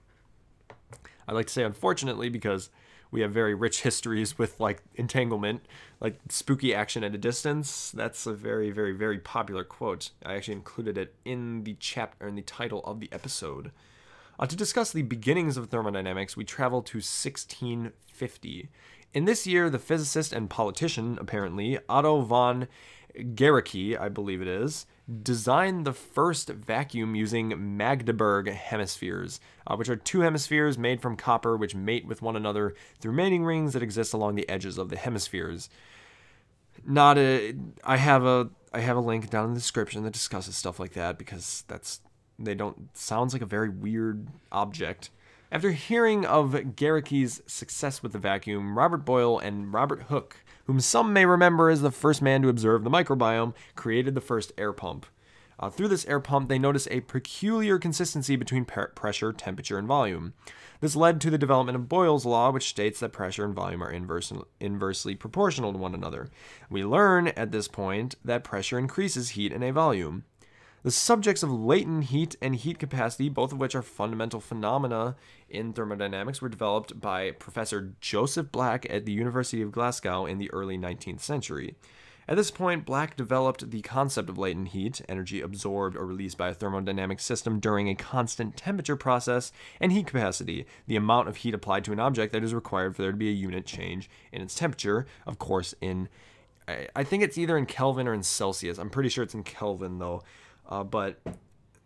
I 1.28 1.32
like 1.32 1.46
to 1.46 1.52
say 1.52 1.64
unfortunately 1.64 2.28
because 2.28 2.70
we 3.10 3.20
have 3.20 3.32
very 3.32 3.54
rich 3.54 3.82
histories 3.82 4.38
with 4.38 4.58
like 4.60 4.82
entanglement, 4.94 5.66
like 6.00 6.18
spooky 6.28 6.74
action 6.74 7.04
at 7.04 7.14
a 7.14 7.18
distance. 7.18 7.90
That's 7.92 8.26
a 8.26 8.32
very, 8.32 8.70
very, 8.70 8.92
very 8.92 9.18
popular 9.18 9.64
quote. 9.64 10.10
I 10.24 10.34
actually 10.34 10.54
included 10.54 10.98
it 10.98 11.14
in 11.24 11.64
the 11.64 11.76
chapter 11.78 12.26
in 12.26 12.34
the 12.34 12.42
title 12.42 12.82
of 12.84 13.00
the 13.00 13.08
episode. 13.12 13.70
Uh, 14.38 14.46
to 14.46 14.56
discuss 14.56 14.92
the 14.92 15.02
beginnings 15.02 15.56
of 15.56 15.68
thermodynamics, 15.70 16.36
we 16.36 16.44
travel 16.44 16.82
to 16.82 16.98
1650. 16.98 18.68
In 19.14 19.24
this 19.24 19.46
year, 19.46 19.70
the 19.70 19.78
physicist 19.78 20.32
and 20.34 20.50
politician, 20.50 21.16
apparently, 21.18 21.78
Otto 21.88 22.20
von 22.20 22.68
Guericke, 23.18 23.98
I 23.98 24.10
believe 24.10 24.42
it 24.42 24.48
is, 24.48 24.84
designed 25.22 25.84
the 25.84 25.92
first 25.92 26.48
vacuum 26.48 27.14
using 27.14 27.76
Magdeburg 27.76 28.48
hemispheres, 28.48 29.40
uh, 29.66 29.76
which 29.76 29.88
are 29.88 29.96
two 29.96 30.20
hemispheres 30.20 30.76
made 30.76 31.00
from 31.00 31.16
copper 31.16 31.56
which 31.56 31.74
mate 31.74 32.06
with 32.06 32.22
one 32.22 32.36
another 32.36 32.74
through 32.98 33.12
mating 33.12 33.44
rings 33.44 33.72
that 33.72 33.82
exist 33.82 34.12
along 34.12 34.34
the 34.34 34.48
edges 34.48 34.78
of 34.78 34.88
the 34.88 34.96
hemispheres. 34.96 35.70
Not 36.84 37.18
a. 37.18 37.54
I 37.84 37.96
have 37.96 38.24
a. 38.24 38.50
I 38.72 38.80
have 38.80 38.96
a 38.96 39.00
link 39.00 39.30
down 39.30 39.46
in 39.46 39.54
the 39.54 39.60
description 39.60 40.02
that 40.02 40.12
discusses 40.12 40.56
stuff 40.56 40.78
like 40.78 40.92
that 40.92 41.18
because 41.18 41.64
that's 41.68 42.00
they 42.38 42.54
don't 42.54 42.96
sounds 42.96 43.32
like 43.32 43.42
a 43.42 43.46
very 43.46 43.68
weird 43.68 44.28
object. 44.52 45.10
After 45.50 45.70
hearing 45.70 46.26
of 46.26 46.74
Guericke's 46.74 47.40
success 47.46 48.02
with 48.02 48.12
the 48.12 48.18
vacuum, 48.18 48.76
Robert 48.76 49.04
Boyle 49.04 49.38
and 49.38 49.72
Robert 49.72 50.04
Hooke 50.04 50.44
whom 50.66 50.80
some 50.80 51.12
may 51.12 51.24
remember 51.24 51.70
as 51.70 51.80
the 51.80 51.90
first 51.90 52.20
man 52.20 52.42
to 52.42 52.48
observe 52.48 52.84
the 52.84 52.90
microbiome, 52.90 53.54
created 53.74 54.14
the 54.14 54.20
first 54.20 54.52
air 54.58 54.72
pump. 54.72 55.06
Uh, 55.58 55.70
through 55.70 55.88
this 55.88 56.04
air 56.04 56.20
pump, 56.20 56.48
they 56.48 56.58
noticed 56.58 56.88
a 56.90 57.00
peculiar 57.00 57.78
consistency 57.78 58.36
between 58.36 58.64
pressure, 58.64 59.32
temperature, 59.32 59.78
and 59.78 59.88
volume. 59.88 60.34
This 60.80 60.94
led 60.94 61.20
to 61.22 61.30
the 61.30 61.38
development 61.38 61.76
of 61.76 61.88
Boyle's 61.88 62.26
law, 62.26 62.50
which 62.50 62.68
states 62.68 63.00
that 63.00 63.12
pressure 63.12 63.44
and 63.44 63.54
volume 63.54 63.82
are 63.82 63.90
inverse, 63.90 64.32
inversely 64.60 65.14
proportional 65.14 65.72
to 65.72 65.78
one 65.78 65.94
another. 65.94 66.28
We 66.68 66.84
learn 66.84 67.28
at 67.28 67.52
this 67.52 67.68
point 67.68 68.16
that 68.22 68.44
pressure 68.44 68.78
increases 68.78 69.30
heat 69.30 69.52
in 69.52 69.62
a 69.62 69.72
volume. 69.72 70.24
The 70.82 70.90
subjects 70.90 71.42
of 71.42 71.50
latent 71.50 72.04
heat 72.04 72.36
and 72.42 72.54
heat 72.54 72.78
capacity, 72.78 73.28
both 73.28 73.52
of 73.52 73.58
which 73.58 73.74
are 73.74 73.82
fundamental 73.82 74.40
phenomena 74.40 75.16
in 75.48 75.72
thermodynamics, 75.72 76.40
were 76.40 76.48
developed 76.48 77.00
by 77.00 77.30
Professor 77.32 77.94
Joseph 78.00 78.50
Black 78.52 78.86
at 78.90 79.06
the 79.06 79.12
University 79.12 79.62
of 79.62 79.72
Glasgow 79.72 80.26
in 80.26 80.38
the 80.38 80.50
early 80.52 80.76
19th 80.76 81.20
century. 81.20 81.76
At 82.28 82.36
this 82.36 82.50
point, 82.50 82.84
Black 82.84 83.16
developed 83.16 83.70
the 83.70 83.82
concept 83.82 84.28
of 84.28 84.36
latent 84.36 84.68
heat, 84.68 85.00
energy 85.08 85.40
absorbed 85.40 85.96
or 85.96 86.04
released 86.04 86.36
by 86.36 86.48
a 86.48 86.54
thermodynamic 86.54 87.20
system 87.20 87.60
during 87.60 87.88
a 87.88 87.94
constant 87.94 88.56
temperature 88.56 88.96
process, 88.96 89.52
and 89.80 89.92
heat 89.92 90.08
capacity, 90.08 90.66
the 90.88 90.96
amount 90.96 91.28
of 91.28 91.36
heat 91.36 91.54
applied 91.54 91.84
to 91.84 91.92
an 91.92 92.00
object 92.00 92.32
that 92.32 92.42
is 92.42 92.52
required 92.52 92.96
for 92.96 93.02
there 93.02 93.12
to 93.12 93.16
be 93.16 93.28
a 93.28 93.32
unit 93.32 93.64
change 93.64 94.10
in 94.32 94.42
its 94.42 94.56
temperature, 94.56 95.06
of 95.24 95.38
course, 95.38 95.74
in 95.80 96.08
I 96.96 97.04
think 97.04 97.22
it's 97.22 97.38
either 97.38 97.56
in 97.56 97.66
Kelvin 97.66 98.08
or 98.08 98.14
in 98.14 98.22
Celsius. 98.22 98.78
I'm 98.78 98.90
pretty 98.90 99.08
sure 99.08 99.22
it's 99.22 99.34
in 99.34 99.44
Kelvin 99.44 99.98
though. 99.98 100.22
Uh, 100.68 100.82
but 100.82 101.20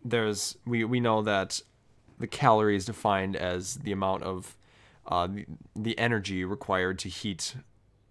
there's 0.03 0.57
we 0.65 0.83
we 0.83 0.99
know 0.99 1.21
that 1.21 1.61
the 2.21 2.27
calorie 2.27 2.75
is 2.75 2.85
defined 2.85 3.35
as 3.35 3.75
the 3.75 3.91
amount 3.91 4.23
of 4.23 4.55
uh, 5.07 5.27
the, 5.75 5.97
energy 5.97 6.45
required 6.45 6.99
to 6.99 7.09
heat 7.09 7.55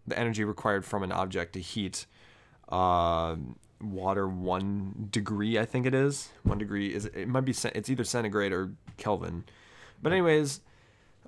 the 0.07 0.19
energy 0.19 0.45
required 0.45 0.85
from 0.85 1.02
an 1.02 1.12
object 1.12 1.52
to 1.52 1.61
heat 1.61 2.07
uh, 2.69 3.37
water 3.81 4.29
one 4.29 5.09
degree 5.11 5.59
i 5.59 5.64
think 5.64 5.87
it 5.87 5.95
is. 5.95 6.31
One 6.43 6.59
degree 6.59 6.93
is 6.93 7.07
it 7.07 7.29
might 7.29 7.45
be 7.45 7.52
it's 7.52 7.88
either 7.88 8.05
centigrade 8.05 8.52
or 8.52 8.73
kelvin. 8.97 9.45
But 10.02 10.12
anyways 10.12 10.61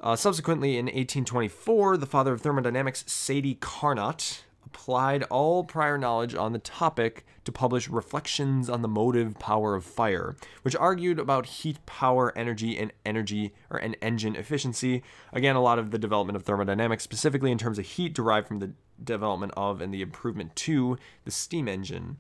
uh, 0.01 0.17
subsequently 0.17 0.73
in 0.73 0.87
1824 0.87 1.97
the 1.97 2.07
father 2.07 2.33
of 2.33 2.41
thermodynamics 2.43 3.05
Sadi 3.07 3.55
Carnot 3.55 4.43
applied 4.67 5.23
all 5.25 5.63
prior 5.65 5.97
knowledge 5.97 6.35
on 6.35 6.53
the 6.53 6.59
topic 6.59 7.25
to 7.45 7.53
publish 7.53 7.89
Reflections 7.89 8.69
on 8.71 8.83
the 8.83 8.89
Motive 8.89 9.39
Power 9.39 9.75
of 9.75 9.85
Fire, 9.85 10.37
which 10.63 10.77
argued 10.77 11.19
about 11.19 11.47
heat 11.47 11.85
power, 11.87 12.37
energy, 12.37 12.79
and 12.79 12.93
energy 13.05 13.55
or 13.71 13.79
an 13.79 13.95
engine 14.03 14.37
efficiency. 14.37 15.03
Again, 15.33 15.57
a 15.57 15.63
lot 15.63 15.79
of 15.79 15.91
the 15.91 15.99
development 15.99 16.37
of 16.37 16.45
thermodynamics, 16.45 17.05
specifically 17.05 17.51
in 17.51 17.59
terms 17.59 17.79
of 17.79 17.87
heat, 17.87 18.15
derived 18.15 18.49
from 18.49 18.61
the 18.61 18.73
development 19.03 19.53
of 19.57 19.81
and 19.81 19.93
the 19.93 20.03
improvement 20.03 20.55
to 20.57 20.97
the 21.25 21.31
steam 21.31 21.69
engine. 21.69 22.17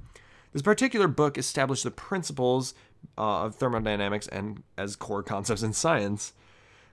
This 0.52 0.62
particular 0.62 1.08
book 1.08 1.38
established 1.38 1.84
the 1.84 1.90
principles 1.90 2.74
uh, 3.16 3.44
of 3.44 3.56
thermodynamics 3.56 4.28
and 4.28 4.62
as 4.76 4.96
core 4.96 5.22
concepts 5.22 5.62
in 5.62 5.72
science. 5.72 6.32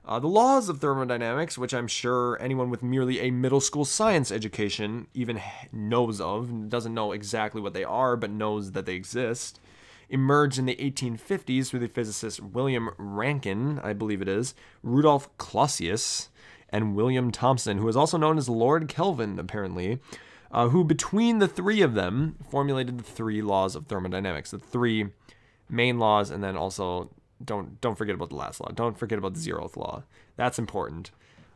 Uh, 0.09 0.17
the 0.17 0.27
laws 0.27 0.69
of 0.69 0.79
thermodynamics, 0.79 1.55
which 1.55 1.71
I'm 1.71 1.87
sure 1.87 2.35
anyone 2.41 2.71
with 2.71 2.81
merely 2.81 3.19
a 3.19 3.29
middle 3.29 3.61
school 3.61 3.85
science 3.85 4.31
education 4.31 5.05
even 5.13 5.39
knows 5.71 6.19
of, 6.19 6.67
doesn't 6.67 6.95
know 6.95 7.11
exactly 7.11 7.61
what 7.61 7.75
they 7.75 7.83
are, 7.83 8.17
but 8.17 8.31
knows 8.31 8.71
that 8.71 8.87
they 8.87 8.95
exist, 8.95 9.59
emerged 10.09 10.57
in 10.57 10.65
the 10.65 10.75
1850s 10.77 11.67
through 11.67 11.81
the 11.81 11.87
physicists 11.87 12.39
William 12.39 12.89
Rankine, 12.97 13.77
I 13.83 13.93
believe 13.93 14.19
it 14.19 14.27
is, 14.27 14.55
Rudolf 14.81 15.29
Clausius, 15.37 16.29
and 16.69 16.95
William 16.95 17.29
Thomson, 17.31 17.77
who 17.77 17.87
is 17.87 17.95
also 17.95 18.17
known 18.17 18.39
as 18.39 18.49
Lord 18.49 18.87
Kelvin, 18.87 19.37
apparently, 19.37 19.99
uh, 20.51 20.69
who 20.69 20.83
between 20.83 21.37
the 21.37 21.47
three 21.47 21.83
of 21.83 21.93
them 21.93 22.35
formulated 22.49 22.97
the 22.97 23.03
three 23.03 23.43
laws 23.43 23.75
of 23.75 23.85
thermodynamics, 23.85 24.49
the 24.49 24.57
three 24.57 25.09
main 25.69 25.99
laws, 25.99 26.31
and 26.31 26.43
then 26.43 26.57
also 26.57 27.11
don't 27.43 27.79
don't 27.81 27.97
forget 27.97 28.15
about 28.15 28.29
the 28.29 28.35
last 28.35 28.59
law. 28.59 28.69
Don't 28.73 28.97
forget 28.97 29.17
about 29.17 29.33
the 29.33 29.39
zeroth 29.39 29.77
law. 29.77 30.03
That's 30.35 30.59
important. 30.59 31.11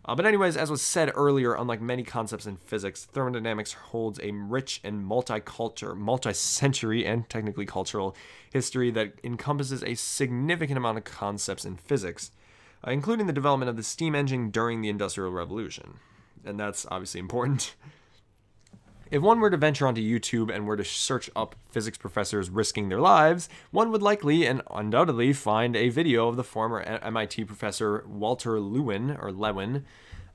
Uh, 0.05 0.15
but 0.15 0.25
anyways, 0.25 0.57
as 0.57 0.69
was 0.69 0.81
said 0.81 1.11
earlier, 1.15 1.53
unlike 1.53 1.79
many 1.79 2.03
concepts 2.03 2.45
in 2.45 2.57
physics, 2.57 3.05
thermodynamics 3.05 3.71
holds 3.73 4.19
a 4.21 4.31
rich 4.31 4.81
and 4.83 5.05
multicultural, 5.09 5.95
multi-century, 5.95 7.05
and 7.05 7.29
technically 7.29 7.65
cultural 7.65 8.13
history 8.51 8.91
that 8.91 9.13
encompasses 9.23 9.81
a 9.81 9.95
significant 9.95 10.77
amount 10.77 10.97
of 10.97 11.05
concepts 11.05 11.63
in 11.63 11.77
physics, 11.77 12.31
uh, 12.85 12.91
including 12.91 13.27
the 13.27 13.33
development 13.33 13.69
of 13.69 13.77
the 13.77 13.83
steam 13.83 14.13
engine 14.13 14.49
during 14.49 14.81
the 14.81 14.89
Industrial 14.89 15.31
Revolution. 15.31 15.93
And 16.43 16.59
that's 16.59 16.85
obviously 16.91 17.21
important. 17.21 17.75
If 19.11 19.21
one 19.21 19.39
were 19.39 19.49
to 19.49 19.57
venture 19.57 19.87
onto 19.87 20.01
YouTube 20.01 20.53
and 20.53 20.65
were 20.65 20.77
to 20.77 20.83
search 20.83 21.29
up 21.35 21.55
physics 21.69 21.97
professors 21.97 22.49
risking 22.49 22.89
their 22.89 22.99
lives, 22.99 23.47
one 23.71 23.91
would 23.91 24.01
likely 24.01 24.45
and 24.45 24.61
undoubtedly 24.71 25.33
find 25.33 25.75
a 25.75 25.89
video 25.89 26.27
of 26.27 26.35
the 26.35 26.43
former 26.43 26.81
MIT 26.81 27.45
professor 27.45 28.03
Walter 28.07 28.59
Lewin 28.59 29.11
or 29.11 29.31
Lewin 29.31 29.85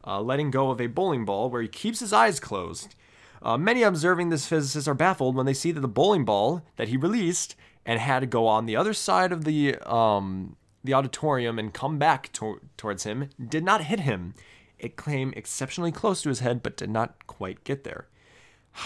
uh, 0.06 0.20
letting 0.20 0.50
go 0.50 0.70
of 0.70 0.80
a 0.80 0.86
bowling 0.86 1.24
ball 1.24 1.50
where 1.50 1.62
he 1.62 1.68
keeps 1.68 2.00
his 2.00 2.12
eyes 2.12 2.38
closed. 2.38 2.94
Uh, 3.42 3.56
many 3.56 3.82
observing 3.82 4.30
this 4.30 4.46
physicist 4.46 4.88
are 4.88 4.94
baffled 4.94 5.34
when 5.34 5.46
they 5.46 5.54
see 5.54 5.72
that 5.72 5.80
the 5.80 5.88
bowling 5.88 6.24
ball 6.24 6.62
that 6.76 6.88
he 6.88 6.96
released 6.96 7.54
and 7.86 8.00
had 8.00 8.20
to 8.20 8.26
go 8.26 8.46
on 8.46 8.66
the 8.66 8.76
other 8.76 8.92
side 8.92 9.32
of 9.32 9.44
the 9.44 9.76
um, 9.86 10.56
the 10.84 10.94
auditorium 10.94 11.58
and 11.58 11.74
come 11.74 11.98
back 11.98 12.32
to- 12.32 12.60
towards 12.76 13.04
him 13.04 13.28
did 13.48 13.64
not 13.64 13.84
hit 13.84 14.00
him. 14.00 14.34
It 14.78 14.96
came 14.96 15.32
exceptionally 15.36 15.90
close 15.92 16.22
to 16.22 16.28
his 16.28 16.40
head, 16.40 16.62
but 16.62 16.76
did 16.76 16.90
not 16.90 17.26
quite 17.26 17.64
get 17.64 17.84
there. 17.84 18.06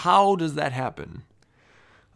How 0.01 0.35
does 0.35 0.55
that 0.55 0.73
happen? 0.73 1.23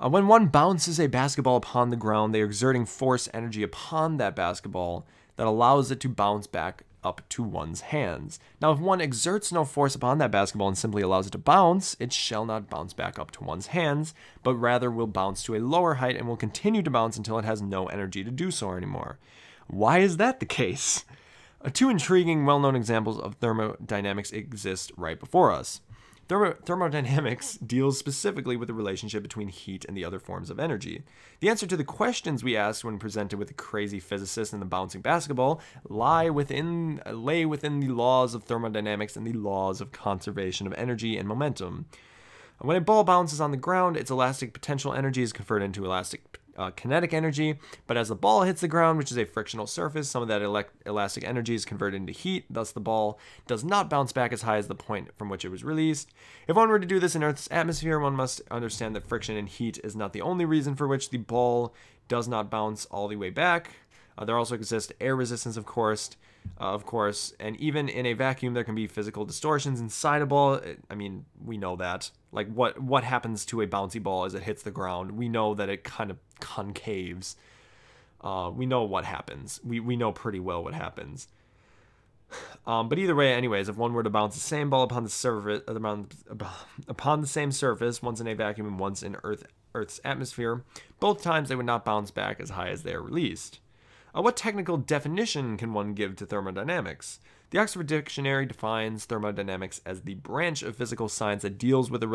Uh, 0.03 0.09
when 0.09 0.27
one 0.27 0.47
bounces 0.47 0.99
a 0.99 1.07
basketball 1.07 1.55
upon 1.55 1.89
the 1.89 1.95
ground, 1.95 2.33
they 2.33 2.41
are 2.41 2.45
exerting 2.45 2.85
force 2.85 3.29
energy 3.33 3.63
upon 3.63 4.17
that 4.17 4.35
basketball 4.35 5.05
that 5.37 5.47
allows 5.47 5.89
it 5.89 5.99
to 6.01 6.09
bounce 6.09 6.47
back 6.47 6.83
up 7.03 7.21
to 7.29 7.43
one's 7.43 7.81
hands. 7.81 8.39
Now, 8.59 8.71
if 8.71 8.79
one 8.79 8.99
exerts 8.99 9.51
no 9.51 9.63
force 9.63 9.95
upon 9.95 10.17
that 10.17 10.31
basketball 10.31 10.67
and 10.67 10.77
simply 10.77 11.01
allows 11.01 11.27
it 11.27 11.31
to 11.31 11.37
bounce, 11.37 11.95
it 11.99 12.11
shall 12.11 12.45
not 12.45 12.69
bounce 12.69 12.93
back 12.93 13.17
up 13.19 13.31
to 13.31 13.43
one's 13.43 13.67
hands, 13.67 14.13
but 14.43 14.55
rather 14.55 14.91
will 14.91 15.07
bounce 15.07 15.43
to 15.43 15.55
a 15.55 15.59
lower 15.59 15.93
height 15.93 16.17
and 16.17 16.27
will 16.27 16.35
continue 16.35 16.81
to 16.81 16.91
bounce 16.91 17.15
until 17.15 17.37
it 17.37 17.45
has 17.45 17.61
no 17.61 17.85
energy 17.85 18.23
to 18.23 18.31
do 18.31 18.51
so 18.51 18.73
anymore. 18.73 19.19
Why 19.67 19.99
is 19.99 20.17
that 20.17 20.39
the 20.39 20.45
case? 20.45 21.05
Uh, 21.63 21.69
two 21.71 21.89
intriguing, 21.89 22.45
well 22.45 22.59
known 22.59 22.75
examples 22.75 23.19
of 23.19 23.35
thermodynamics 23.35 24.31
exist 24.31 24.91
right 24.97 25.19
before 25.19 25.51
us. 25.51 25.81
Thermo- 26.27 26.57
thermodynamics 26.65 27.55
deals 27.57 27.97
specifically 27.97 28.57
with 28.57 28.67
the 28.67 28.73
relationship 28.73 29.23
between 29.23 29.47
heat 29.47 29.85
and 29.85 29.95
the 29.95 30.03
other 30.03 30.19
forms 30.19 30.49
of 30.49 30.59
energy. 30.59 31.03
The 31.39 31.49
answer 31.49 31.65
to 31.67 31.77
the 31.77 31.85
questions 31.85 32.43
we 32.43 32.57
asked 32.57 32.83
when 32.83 32.99
presented 32.99 33.39
with 33.39 33.47
the 33.47 33.53
crazy 33.53 33.99
physicist 33.99 34.51
and 34.51 34.61
the 34.61 34.65
bouncing 34.65 35.01
basketball 35.01 35.61
lie 35.87 36.29
within 36.29 37.01
lay 37.09 37.45
within 37.45 37.79
the 37.79 37.89
laws 37.89 38.33
of 38.33 38.43
thermodynamics 38.43 39.15
and 39.15 39.25
the 39.25 39.33
laws 39.33 39.79
of 39.79 39.91
conservation 39.91 40.67
of 40.67 40.73
energy 40.73 41.17
and 41.17 41.27
momentum. 41.27 41.85
When 42.59 42.75
a 42.75 42.81
ball 42.81 43.03
bounces 43.03 43.39
on 43.39 43.51
the 43.51 43.57
ground, 43.57 43.95
its 43.95 44.11
elastic 44.11 44.51
potential 44.51 44.93
energy 44.93 45.21
is 45.21 45.31
converted 45.31 45.67
into 45.67 45.85
elastic 45.85 46.39
uh, 46.57 46.71
kinetic 46.71 47.13
energy, 47.13 47.59
but 47.85 47.97
as 47.97 48.09
the 48.09 48.15
ball 48.15 48.41
hits 48.41 48.61
the 48.61 48.67
ground, 48.67 48.97
which 48.97 49.11
is 49.11 49.17
a 49.17 49.25
frictional 49.25 49.67
surface, 49.67 50.09
some 50.09 50.21
of 50.21 50.27
that 50.27 50.41
elect- 50.41 50.81
elastic 50.85 51.23
energy 51.23 51.53
is 51.53 51.65
converted 51.65 51.99
into 52.01 52.13
heat, 52.13 52.45
thus 52.49 52.71
the 52.71 52.79
ball 52.79 53.19
does 53.45 53.63
not 53.63 53.89
bounce 53.89 54.11
back 54.11 54.33
as 54.33 54.41
high 54.41 54.57
as 54.57 54.67
the 54.67 54.75
point 54.75 55.15
from 55.15 55.29
which 55.29 55.45
it 55.45 55.49
was 55.49 55.63
released. 55.63 56.11
If 56.47 56.55
one 56.55 56.69
were 56.69 56.79
to 56.79 56.85
do 56.85 56.99
this 56.99 57.15
in 57.15 57.23
Earth's 57.23 57.47
atmosphere, 57.51 57.99
one 57.99 58.15
must 58.15 58.41
understand 58.49 58.95
that 58.95 59.07
friction 59.07 59.37
and 59.37 59.47
heat 59.47 59.79
is 59.83 59.95
not 59.95 60.13
the 60.13 60.21
only 60.21 60.45
reason 60.45 60.75
for 60.75 60.87
which 60.87 61.09
the 61.09 61.17
ball 61.17 61.73
does 62.07 62.27
not 62.27 62.49
bounce 62.49 62.85
all 62.85 63.07
the 63.07 63.15
way 63.15 63.29
back. 63.29 63.71
Uh, 64.17 64.25
there 64.25 64.37
also 64.37 64.55
exists 64.55 64.91
air 64.99 65.15
resistance, 65.15 65.57
of 65.57 65.65
course, 65.65 66.09
uh, 66.59 66.63
of 66.63 66.85
course, 66.85 67.33
and 67.39 67.55
even 67.57 67.89
in 67.89 68.05
a 68.05 68.13
vacuum, 68.13 68.53
there 68.53 68.63
can 68.63 68.73
be 68.73 68.87
physical 68.87 69.25
distortions 69.25 69.79
inside 69.79 70.21
a 70.21 70.25
ball. 70.25 70.59
I 70.89 70.95
mean, 70.95 71.25
we 71.43 71.57
know 71.57 71.75
that. 71.75 72.09
Like, 72.31 72.51
what 72.51 72.79
what 72.81 73.03
happens 73.03 73.45
to 73.47 73.61
a 73.61 73.67
bouncy 73.67 74.01
ball 74.01 74.25
as 74.25 74.33
it 74.33 74.43
hits 74.43 74.63
the 74.63 74.71
ground? 74.71 75.11
We 75.11 75.29
know 75.29 75.53
that 75.53 75.69
it 75.69 75.83
kind 75.83 76.09
of 76.09 76.17
concaves. 76.39 77.35
Uh, 78.21 78.51
we 78.53 78.65
know 78.65 78.83
what 78.83 79.05
happens. 79.05 79.59
We 79.63 79.79
we 79.79 79.95
know 79.95 80.11
pretty 80.11 80.39
well 80.39 80.63
what 80.63 80.73
happens. 80.73 81.27
Um, 82.65 82.89
but 82.89 82.99
either 82.99 83.15
way, 83.15 83.33
anyways, 83.33 83.69
if 83.69 83.77
one 83.77 83.93
were 83.93 84.03
to 84.03 84.09
bounce 84.09 84.33
the 84.33 84.41
same 84.41 84.69
ball 84.69 84.83
upon 84.83 85.03
the 85.03 85.09
surface, 85.09 85.61
upon 86.87 87.21
the 87.21 87.27
same 87.27 87.51
surface, 87.51 88.01
once 88.01 88.19
in 88.19 88.27
a 88.27 88.35
vacuum 88.35 88.67
and 88.67 88.79
once 88.79 89.01
in 89.01 89.15
Earth 89.23 89.45
Earth's 89.73 90.01
atmosphere, 90.03 90.63
both 90.99 91.21
times 91.21 91.49
they 91.49 91.55
would 91.55 91.65
not 91.65 91.85
bounce 91.85 92.11
back 92.11 92.39
as 92.39 92.49
high 92.51 92.69
as 92.69 92.83
they 92.83 92.93
are 92.93 93.01
released. 93.01 93.59
Uh, 94.15 94.21
what 94.21 94.35
technical 94.35 94.77
definition 94.77 95.55
can 95.55 95.73
one 95.73 95.93
give 95.93 96.15
to 96.15 96.25
thermodynamics? 96.25 97.19
The 97.49 97.59
Oxford 97.59 97.87
Dictionary 97.87 98.45
defines 98.45 99.05
thermodynamics 99.05 99.79
as 99.85 100.01
the 100.01 100.15
branch 100.15 100.63
of 100.63 100.75
physical 100.75 101.07
science 101.07 101.43
that 101.43 101.57
deals 101.57 101.89
with 101.89 102.01
the 102.01 102.07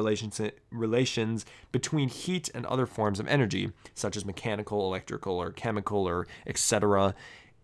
relations 0.71 1.47
between 1.73 2.09
heat 2.11 2.51
and 2.55 2.67
other 2.67 2.85
forms 2.85 3.19
of 3.19 3.27
energy, 3.27 3.73
such 3.95 4.15
as 4.15 4.27
mechanical, 4.27 4.85
electrical, 4.87 5.41
or 5.41 5.51
chemical, 5.51 6.07
or 6.07 6.27
etc. 6.47 7.15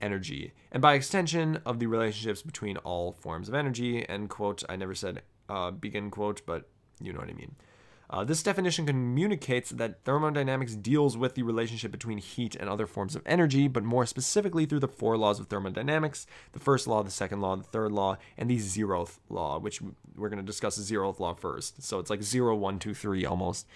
energy, 0.01 0.55
and 0.73 0.81
by 0.81 0.95
extension 0.95 1.61
of 1.67 1.79
the 1.79 1.87
relationships 1.87 2.41
between 2.41 2.79
all 2.79 3.13
forms 3.21 3.51
of 3.51 3.55
energy. 3.55 4.09
End 4.09 4.31
quote. 4.31 4.63
I 4.67 4.77
never 4.77 4.95
said 4.95 5.21
uh, 5.51 5.71
begin 5.71 6.11
quote, 6.11 6.41
but 6.47 6.71
you 7.01 7.13
know 7.13 7.19
what 7.19 7.29
I 7.29 7.35
mean. 7.35 7.55
Uh, 8.11 8.25
this 8.25 8.43
definition 8.43 8.87
communicates 8.87 9.71
that 9.71 10.03
thermodynamics 10.05 10.75
deals 10.75 11.17
with 11.17 11.35
the 11.35 11.43
relationship 11.43 11.91
between 11.91 12.17
heat 12.19 12.57
and 12.57 12.69
other 12.69 12.87
forms 12.87 13.15
of 13.15 13.23
energy, 13.27 13.69
but 13.69 13.85
more 13.85 14.07
specifically 14.07 14.65
through 14.65 14.81
the 14.81 14.89
four 14.89 15.19
laws 15.19 15.39
of 15.39 15.49
thermodynamics 15.49 16.27
the 16.53 16.59
first 16.59 16.87
law, 16.87 17.03
the 17.03 17.11
second 17.11 17.41
law, 17.41 17.55
the 17.55 17.63
third 17.63 17.93
law, 17.93 18.17
and 18.39 18.49
the 18.49 18.57
zeroth 18.57 19.19
law, 19.29 19.59
which 19.59 19.83
we're 20.17 20.31
going 20.31 20.39
to 20.39 20.47
discuss 20.47 20.77
the 20.77 20.83
zeroth 20.83 21.21
law 21.21 21.35
first. 21.35 21.83
So 21.83 21.99
it's 21.99 22.11
like 22.11 22.23
zero, 22.23 22.57
one, 22.57 22.79
two, 22.79 22.95
three 22.95 23.27
almost. 23.27 23.67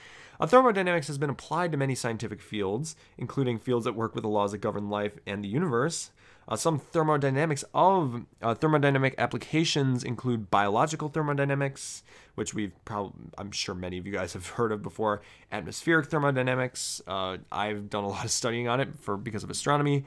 Uh, 0.41 0.47
thermodynamics 0.47 1.07
has 1.09 1.19
been 1.19 1.31
applied 1.31 1.71
to 1.71 1.79
many 1.79 1.95
scientific 1.95 2.41
fields, 2.41 2.97
including 3.19 3.59
fields 3.59 3.85
that 3.85 3.93
work 3.95 4.15
with 4.15 4.23
the 4.23 4.29
laws 4.29 4.53
that 4.53 4.59
govern 4.59 4.89
life 4.89 5.19
and 5.27 5.45
the 5.45 5.49
universe. 5.49 6.11
Uh, 6.49 6.57
some 6.57 6.79
thermodynamics 6.79 7.65
of 7.73 8.23
uh, 8.43 8.55
thermodynamic 8.55 9.15
applications 9.17 10.03
include 10.03 10.51
biological 10.51 11.09
thermodynamics, 11.09 12.03
which 12.35 12.53
we've 12.53 12.73
probably, 12.85 13.13
I'm 13.39 13.53
sure 13.53 13.75
many 13.75 13.99
of 13.99 14.07
you 14.07 14.13
guys 14.13 14.33
have 14.33 14.47
heard 14.49 14.73
of 14.73 14.83
before. 14.83 15.23
Atmospheric 15.53 16.07
thermodynamics. 16.07 17.01
Uh, 17.07 17.39
I've 17.51 17.89
done 17.91 18.05
a 18.05 18.09
lot 18.09 18.25
of 18.25 18.31
studying 18.31 18.69
on 18.69 18.81
it 18.81 18.99
for 18.99 19.17
because 19.17 19.45
of 19.45 19.51
astronomy. 19.51 20.05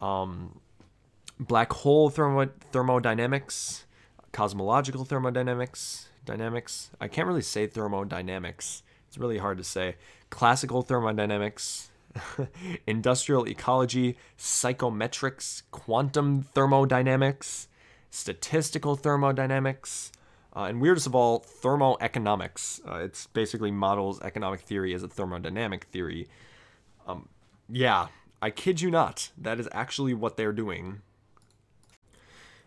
Um, 0.00 0.60
black 1.40 1.72
hole 1.72 2.10
thermo- 2.10 2.50
thermodynamics, 2.72 3.84
cosmological 4.32 5.04
thermodynamics, 5.04 6.08
dynamics. 6.24 6.90
I 7.00 7.08
can't 7.08 7.26
really 7.26 7.42
say 7.42 7.66
thermodynamics. 7.66 8.82
It's 9.08 9.18
really 9.18 9.38
hard 9.38 9.58
to 9.58 9.64
say. 9.64 9.96
Classical 10.30 10.82
thermodynamics, 10.82 11.90
industrial 12.86 13.46
ecology, 13.46 14.16
psychrometrics, 14.38 15.62
quantum 15.70 16.42
thermodynamics, 16.42 17.68
statistical 18.10 18.96
thermodynamics, 18.96 20.12
uh, 20.56 20.64
and 20.64 20.80
weirdest 20.80 21.06
of 21.06 21.14
all, 21.14 21.40
thermoeconomics. 21.40 22.80
Uh, 22.88 23.04
it's 23.04 23.26
basically 23.28 23.70
models 23.70 24.20
economic 24.22 24.60
theory 24.60 24.94
as 24.94 25.02
a 25.02 25.08
thermodynamic 25.08 25.84
theory. 25.84 26.28
Um, 27.06 27.28
yeah, 27.68 28.08
I 28.40 28.50
kid 28.50 28.80
you 28.80 28.90
not, 28.90 29.30
that 29.36 29.58
is 29.58 29.68
actually 29.72 30.14
what 30.14 30.36
they're 30.36 30.52
doing. 30.52 31.00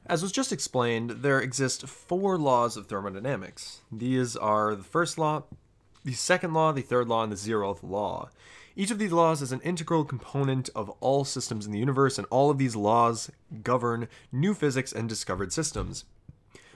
As 0.06 0.22
was 0.22 0.32
just 0.32 0.54
explained, 0.54 1.10
there 1.10 1.40
exist 1.40 1.86
four 1.86 2.38
laws 2.38 2.78
of 2.78 2.88
thermodynamics. 2.88 3.82
These 3.92 4.38
are 4.38 4.74
the 4.74 4.84
first 4.84 5.18
law, 5.18 5.44
the 6.06 6.14
second 6.14 6.54
law, 6.54 6.72
the 6.72 6.82
third 6.82 7.10
law, 7.10 7.24
and 7.24 7.32
the 7.32 7.36
zeroth 7.36 7.84
law. 7.84 8.30
Each 8.80 8.92
of 8.92 9.00
these 9.00 9.12
laws 9.12 9.42
is 9.42 9.52
an 9.52 9.62
integral 9.62 10.06
component 10.06 10.70
of 10.76 10.92
all 11.00 11.26
systems 11.26 11.66
in 11.66 11.72
the 11.72 11.80
universe, 11.80 12.20
and 12.20 12.28
all 12.30 12.52
of 12.52 12.60
these 12.60 12.76
laws 12.76 13.32
govern 13.64 14.08
new 14.32 14.54
physics 14.54 14.94
and 14.94 15.10
discovered 15.10 15.52
systems. 15.52 16.06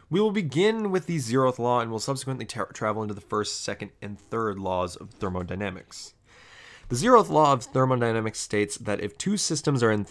We 0.10 0.20
will 0.20 0.32
begin 0.32 0.90
with 0.90 1.06
the 1.06 1.18
zeroth 1.18 1.60
law 1.60 1.80
and 1.80 1.92
will 1.92 2.00
subsequently 2.00 2.46
tra- 2.48 2.74
travel 2.74 3.04
into 3.04 3.14
the 3.14 3.22
first, 3.22 3.64
second, 3.64 3.92
and 4.02 4.20
third 4.20 4.58
laws 4.58 4.96
of 4.96 5.12
thermodynamics. 5.12 6.16
The 6.90 6.96
zeroth 6.96 7.30
law 7.30 7.54
of 7.54 7.66
thermodynamics 7.66 8.40
states 8.40 8.78
that 8.80 9.00
if 9.00 9.16
two 9.16 9.38
systems 9.38 9.84
are 9.84 9.92
in 9.92 10.04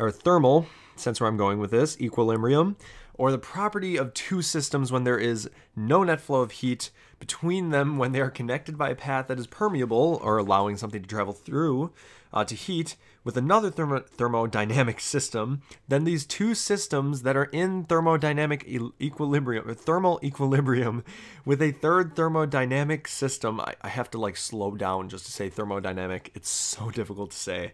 or 0.00 0.10
thermal 0.10 0.66
sense 0.96 1.20
where 1.20 1.28
I'm 1.28 1.36
going 1.36 1.60
with 1.60 1.70
this, 1.70 1.98
equilibrium, 2.00 2.76
or 3.14 3.30
the 3.30 3.38
property 3.38 3.96
of 3.96 4.14
two 4.14 4.42
systems 4.42 4.90
when 4.90 5.04
there 5.04 5.18
is 5.18 5.48
no 5.76 6.02
net 6.02 6.20
flow 6.20 6.40
of 6.40 6.50
heat 6.50 6.90
between 7.20 7.70
them 7.70 7.98
when 7.98 8.10
they 8.10 8.20
are 8.20 8.30
connected 8.30 8.76
by 8.76 8.90
a 8.90 8.96
path 8.96 9.28
that 9.28 9.38
is 9.38 9.46
permeable 9.46 10.18
or 10.24 10.38
allowing 10.38 10.76
something 10.76 11.02
to 11.02 11.08
travel 11.08 11.32
through 11.32 11.92
uh, 12.32 12.44
to 12.44 12.54
heat 12.56 12.96
with 13.22 13.36
another 13.36 13.70
thermo- 13.70 14.00
thermodynamic 14.00 15.00
system, 15.00 15.62
then 15.86 16.04
these 16.04 16.24
two 16.24 16.54
systems 16.54 17.22
that 17.22 17.36
are 17.36 17.44
in 17.44 17.84
thermodynamic 17.84 18.64
e- 18.66 19.04
equilibrium 19.04 19.68
or 19.68 19.74
thermal 19.74 20.18
equilibrium 20.22 21.04
with 21.44 21.60
a 21.60 21.72
third 21.72 22.16
thermodynamic 22.16 23.06
system, 23.06 23.60
I, 23.60 23.74
I 23.82 23.88
have 23.88 24.10
to 24.12 24.18
like 24.18 24.36
slow 24.36 24.74
down 24.74 25.08
just 25.08 25.26
to 25.26 25.32
say 25.32 25.50
thermodynamic. 25.50 26.30
It's 26.34 26.48
so 26.48 26.90
difficult 26.90 27.32
to 27.32 27.36
say 27.36 27.72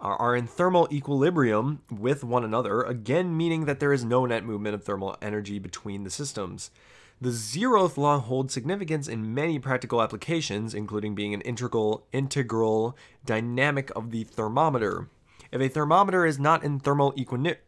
are 0.00 0.36
in 0.36 0.46
thermal 0.46 0.86
equilibrium 0.92 1.80
with 1.90 2.22
one 2.22 2.44
another, 2.44 2.82
again 2.82 3.36
meaning 3.36 3.64
that 3.64 3.80
there 3.80 3.92
is 3.92 4.04
no 4.04 4.24
net 4.26 4.44
movement 4.44 4.74
of 4.74 4.84
thermal 4.84 5.16
energy 5.20 5.58
between 5.58 6.04
the 6.04 6.10
systems. 6.10 6.70
The 7.20 7.30
zeroth 7.30 7.96
law 7.96 8.20
holds 8.20 8.54
significance 8.54 9.08
in 9.08 9.34
many 9.34 9.58
practical 9.58 10.00
applications, 10.00 10.72
including 10.72 11.16
being 11.16 11.34
an 11.34 11.40
integral 11.40 12.06
integral 12.12 12.96
dynamic 13.24 13.90
of 13.96 14.12
the 14.12 14.22
thermometer. 14.22 15.08
If 15.50 15.60
a 15.60 15.68
thermometer 15.68 16.24
is 16.24 16.38
not 16.38 16.62
in 16.62 16.78
thermal 16.78 17.12
equilibrium, 17.18 17.58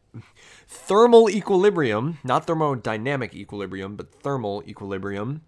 thermal 0.68 1.28
equilibrium, 1.28 2.18
not 2.22 2.46
thermodynamic 2.46 3.34
equilibrium, 3.34 3.96
but 3.96 4.12
thermal 4.12 4.62
equilibrium, 4.68 5.42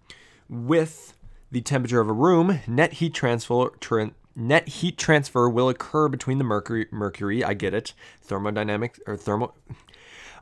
with 0.48 1.14
the 1.52 1.60
temperature 1.60 2.00
of 2.00 2.08
a 2.08 2.12
room, 2.12 2.60
net 2.66 2.94
heat 2.94 3.14
transfer, 3.14 3.70
net 4.34 4.68
heat 4.68 4.98
transfer 4.98 5.48
will 5.48 5.68
occur 5.68 6.08
between 6.08 6.38
the 6.38 6.44
mercury 6.44 6.86
mercury 6.90 7.44
i 7.44 7.52
get 7.52 7.74
it 7.74 7.92
thermodynamic 8.26 8.98
or 9.06 9.16
thermal 9.16 9.54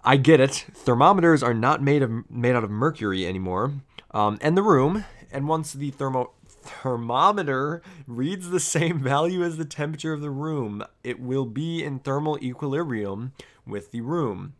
i 0.04 0.16
get 0.16 0.40
it 0.40 0.66
thermometers 0.72 1.42
are 1.42 1.54
not 1.54 1.82
made 1.82 2.02
of 2.02 2.30
made 2.30 2.54
out 2.54 2.64
of 2.64 2.70
mercury 2.70 3.26
anymore 3.26 3.72
um, 4.12 4.38
and 4.40 4.56
the 4.56 4.62
room 4.62 5.04
and 5.30 5.48
once 5.48 5.72
the 5.72 5.90
thermo 5.90 6.32
thermometer 6.44 7.82
reads 8.06 8.50
the 8.50 8.60
same 8.60 8.98
value 9.02 9.42
as 9.42 9.56
the 9.56 9.64
temperature 9.64 10.12
of 10.12 10.20
the 10.20 10.30
room 10.30 10.84
it 11.04 11.20
will 11.20 11.46
be 11.46 11.82
in 11.84 11.98
thermal 11.98 12.38
equilibrium 12.42 13.32
with 13.66 13.90
the 13.90 14.00
room 14.00 14.54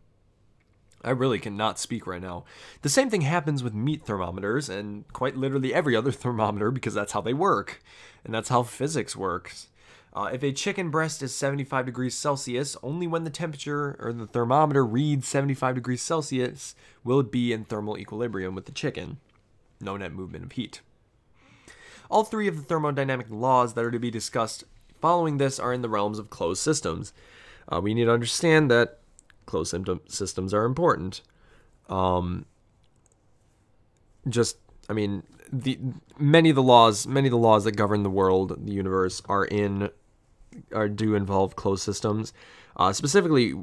I 1.02 1.10
really 1.10 1.38
cannot 1.38 1.78
speak 1.78 2.06
right 2.06 2.20
now. 2.20 2.44
The 2.82 2.88
same 2.88 3.08
thing 3.08 3.22
happens 3.22 3.62
with 3.62 3.72
meat 3.72 4.04
thermometers 4.04 4.68
and 4.68 5.10
quite 5.12 5.36
literally 5.36 5.72
every 5.72 5.96
other 5.96 6.12
thermometer 6.12 6.70
because 6.70 6.94
that's 6.94 7.12
how 7.12 7.20
they 7.20 7.34
work 7.34 7.82
and 8.24 8.34
that's 8.34 8.50
how 8.50 8.62
physics 8.62 9.16
works. 9.16 9.68
Uh, 10.12 10.30
if 10.32 10.42
a 10.42 10.52
chicken 10.52 10.90
breast 10.90 11.22
is 11.22 11.34
75 11.34 11.86
degrees 11.86 12.16
Celsius, 12.16 12.76
only 12.82 13.06
when 13.06 13.24
the 13.24 13.30
temperature 13.30 13.96
or 14.00 14.12
the 14.12 14.26
thermometer 14.26 14.84
reads 14.84 15.28
75 15.28 15.76
degrees 15.76 16.02
Celsius 16.02 16.74
will 17.04 17.20
it 17.20 17.30
be 17.30 17.52
in 17.52 17.64
thermal 17.64 17.96
equilibrium 17.96 18.54
with 18.54 18.66
the 18.66 18.72
chicken. 18.72 19.18
No 19.80 19.96
net 19.96 20.12
movement 20.12 20.44
of 20.44 20.52
heat. 20.52 20.80
All 22.10 22.24
three 22.24 22.48
of 22.48 22.56
the 22.56 22.62
thermodynamic 22.74 23.26
laws 23.30 23.74
that 23.74 23.84
are 23.84 23.90
to 23.92 24.00
be 24.00 24.10
discussed 24.10 24.64
following 25.00 25.38
this 25.38 25.60
are 25.60 25.72
in 25.72 25.82
the 25.82 25.88
realms 25.88 26.18
of 26.18 26.28
closed 26.28 26.60
systems. 26.60 27.12
Uh, 27.68 27.80
we 27.80 27.94
need 27.94 28.06
to 28.06 28.12
understand 28.12 28.70
that 28.70 28.98
closed 29.46 29.74
systems 30.08 30.52
are 30.52 30.64
important. 30.64 31.22
Um, 31.88 32.46
just, 34.28 34.56
I 34.88 34.92
mean, 34.92 35.22
the 35.52 35.78
many 36.18 36.50
of 36.50 36.56
the 36.56 36.62
laws, 36.62 37.06
many 37.06 37.28
of 37.28 37.32
the 37.32 37.38
laws 37.38 37.64
that 37.64 37.76
govern 37.76 38.02
the 38.02 38.10
world, 38.10 38.66
the 38.66 38.72
universe, 38.72 39.22
are 39.28 39.44
in, 39.44 39.90
are 40.72 40.88
do 40.88 41.14
involve 41.14 41.56
closed 41.56 41.82
systems. 41.82 42.32
Uh, 42.76 42.92
specifically, 42.92 43.54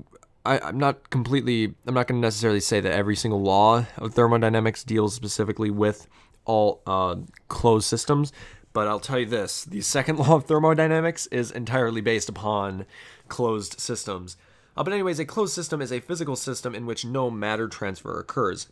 I, 0.46 0.60
I'm 0.60 0.78
not 0.78 1.10
completely, 1.10 1.74
I'm 1.86 1.94
not 1.94 2.08
going 2.08 2.22
to 2.22 2.26
necessarily 2.26 2.60
say 2.60 2.80
that 2.80 2.92
every 2.92 3.16
single 3.16 3.42
law 3.42 3.86
of 3.98 4.14
thermodynamics 4.14 4.84
deals 4.84 5.14
specifically 5.14 5.70
with 5.70 6.08
all 6.46 6.82
uh, 6.88 7.18
closed 7.50 7.88
systems, 7.88 8.32
but 8.74 8.88
I'll 8.88 9.00
tell 9.00 9.20
you 9.20 9.26
this: 9.26 9.66
the 9.66 9.82
second 9.82 10.20
law 10.20 10.36
of 10.36 10.46
thermodynamics 10.46 11.28
is 11.28 11.52
entirely 11.52 12.02
based 12.02 12.30
upon 12.30 12.86
closed 13.28 13.80
systems. 13.80 14.38
Uh, 14.76 14.84
but 14.84 14.94
anyways, 14.94 15.20
a 15.20 15.26
closed 15.26 15.54
system 15.54 15.82
is 15.82 15.92
a 15.92 16.00
physical 16.00 16.36
system 16.36 16.76
in 16.76 16.86
which 16.86 17.04
no 17.04 17.32
matter 17.32 17.68
transfer 17.68 18.20
occurs. 18.20 18.68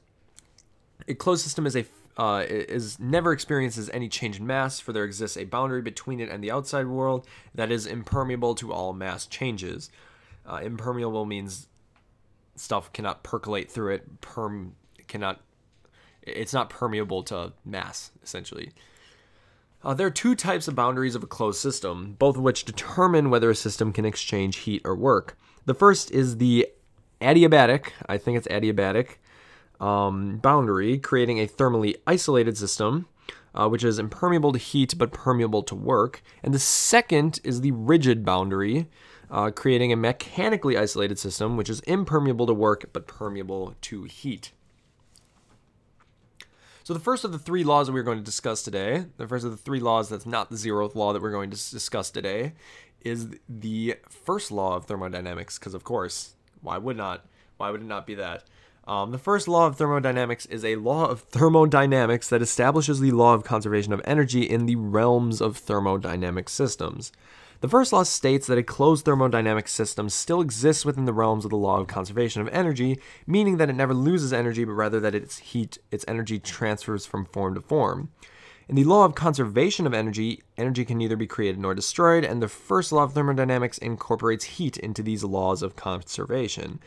A 1.08 1.16
closed 1.16 1.44
system 1.44 1.66
is 1.66 1.76
a 1.76 1.86
uh, 2.18 2.44
is 2.48 3.00
never 3.00 3.32
experiences 3.32 3.90
any 3.94 4.08
change 4.08 4.40
in 4.40 4.48
mass, 4.48 4.80
for 4.80 4.94
there 4.94 5.04
exists 5.04 5.38
a 5.38 5.46
boundary 5.46 5.82
between 5.82 6.20
it 6.20 6.30
and 6.30 6.44
the 6.44 6.52
outside 6.52 6.88
world 6.88 7.28
that 7.54 7.72
is 7.72 7.86
impermeable 7.86 8.56
to 8.56 8.72
all 8.72 8.94
mass 8.94 9.26
changes. 9.26 9.90
Uh, 10.46 10.62
impermeable 10.64 11.26
means 11.26 11.68
stuff 12.56 12.94
cannot 12.94 13.24
percolate 13.24 13.70
through 13.70 13.94
it. 13.96 14.22
Perm 14.22 14.76
cannot. 15.08 15.42
It's 16.22 16.54
not 16.54 16.70
permeable 16.70 17.24
to 17.24 17.54
mass, 17.66 18.12
essentially. 18.24 18.72
Uh, 19.84 19.94
there 19.94 20.08
are 20.08 20.12
two 20.12 20.34
types 20.34 20.68
of 20.68 20.76
boundaries 20.76 21.14
of 21.14 21.24
a 21.24 21.28
closed 21.28 21.60
system, 21.60 22.16
both 22.18 22.38
of 22.38 22.42
which 22.42 22.66
determine 22.66 23.30
whether 23.30 23.52
a 23.52 23.56
system 23.56 23.94
can 23.94 24.06
exchange 24.06 24.58
heat 24.58 24.82
or 24.84 24.96
work. 24.96 25.38
The 25.66 25.76
first 25.76 26.10
is 26.10 26.38
the 26.38 26.68
adiabatic, 27.22 27.92
I 28.08 28.18
think 28.18 28.38
it's 28.38 28.48
adiabatic, 28.48 29.18
um, 29.80 30.38
boundary, 30.38 30.98
creating 30.98 31.40
a 31.40 31.48
thermally 31.48 31.96
isolated 32.08 32.58
system, 32.58 33.08
uh, 33.54 33.68
which 33.68 33.84
is 33.84 34.00
impermeable 34.00 34.52
to 34.52 34.60
heat 34.60 34.98
but 34.98 35.12
permeable 35.12 35.64
to 35.64 35.76
work. 35.76 36.22
And 36.44 36.54
the 36.54 36.60
second 36.60 37.40
is 37.44 37.62
the 37.62 37.72
rigid 37.72 38.26
boundary, 38.26 38.88
uh, 39.32 39.52
creating 39.52 39.92
a 39.92 39.96
mechanically 39.96 40.78
isolated 40.78 41.18
system, 41.20 41.58
which 41.58 41.70
is 41.70 41.80
impermeable 41.82 42.46
to 42.48 42.54
work 42.54 42.92
but 42.94 43.08
permeable 43.08 43.76
to 43.82 44.04
heat. 44.04 44.52
So, 46.84 46.94
the 46.94 47.00
first 47.00 47.24
of 47.24 47.32
the 47.32 47.40
three 47.40 47.64
laws 47.64 47.88
that 47.88 47.94
we're 47.94 48.04
going 48.04 48.20
to 48.20 48.24
discuss 48.24 48.62
today, 48.62 49.06
the 49.18 49.28
first 49.28 49.44
of 49.44 49.50
the 49.50 49.58
three 49.58 49.80
laws 49.80 50.10
that's 50.10 50.28
not 50.28 50.52
the 50.52 50.56
zeroth 50.56 50.94
law 50.94 51.14
that 51.14 51.22
we're 51.22 51.32
going 51.32 51.50
to 51.50 51.58
discuss 51.58 52.12
today, 52.12 52.54
is 53.02 53.30
the 53.50 53.96
first 54.08 54.52
law 54.52 54.76
of 54.76 54.86
thermodynamics, 54.86 55.58
because 55.58 55.74
of 55.74 55.84
course, 55.84 56.36
why 56.62 56.78
would 56.78 56.96
not? 56.96 57.26
Why 57.58 57.72
would 57.72 57.82
it 57.82 57.88
not 57.88 58.06
be 58.06 58.14
that? 58.16 58.44
Um, 58.88 59.10
the 59.12 59.18
first 59.18 59.48
law 59.48 59.66
of 59.66 59.78
thermodynamics 59.78 60.46
is 60.46 60.64
a 60.64 60.76
law 60.76 61.08
of 61.08 61.22
thermodynamics 61.22 62.30
that 62.30 62.44
establishes 62.44 63.00
the 63.00 63.12
law 63.12 63.34
of 63.34 63.44
conservation 63.44 63.94
of 63.94 64.02
energy 64.06 64.44
in 64.44 64.68
the 64.68 64.76
realms 64.76 65.42
of 65.42 65.58
thermodynamic 65.58 66.48
systems. 66.50 67.12
The 67.62 67.68
first 67.68 67.92
law 67.92 68.04
states 68.04 68.46
that 68.46 68.60
a 68.60 68.64
closed 68.64 69.06
thermodynamic 69.06 69.68
system 69.68 70.08
still 70.10 70.40
exists 70.40 70.86
within 70.86 71.06
the 71.06 71.14
realms 71.14 71.46
of 71.46 71.50
the 71.50 71.58
law 71.58 71.80
of 71.80 71.88
conservation 71.88 72.44
of 72.44 72.50
energy, 72.50 73.00
meaning 73.26 73.58
that 73.58 73.72
it 73.72 73.76
never 73.76 73.96
loses 73.96 74.32
energy, 74.32 74.64
but 74.66 74.74
rather 74.74 75.00
that 75.00 75.16
its 75.16 75.40
heat, 75.40 75.80
its 75.90 76.06
energy 76.08 76.38
transfers 76.38 77.08
from 77.08 77.26
form 77.26 77.56
to 77.56 77.62
form. 77.62 78.10
In 78.70 78.76
the 78.76 78.84
law 78.84 79.04
of 79.06 79.16
conservation 79.16 79.88
of 79.88 79.96
energy, 79.96 80.44
energy 80.58 80.86
can 80.86 81.00
neither 81.00 81.16
be 81.16 81.26
created 81.26 81.60
nor 81.60 81.74
destroyed, 81.74 82.24
and 82.24 82.40
the 82.40 82.48
first 82.48 82.92
law 82.92 83.04
of 83.04 83.14
thermodynamics 83.14 83.80
incorporates 83.80 84.46
heat 84.46 84.78
into 84.78 85.02
these 85.02 85.24
laws 85.24 85.64
of 85.64 85.76
conservation. 85.76 86.80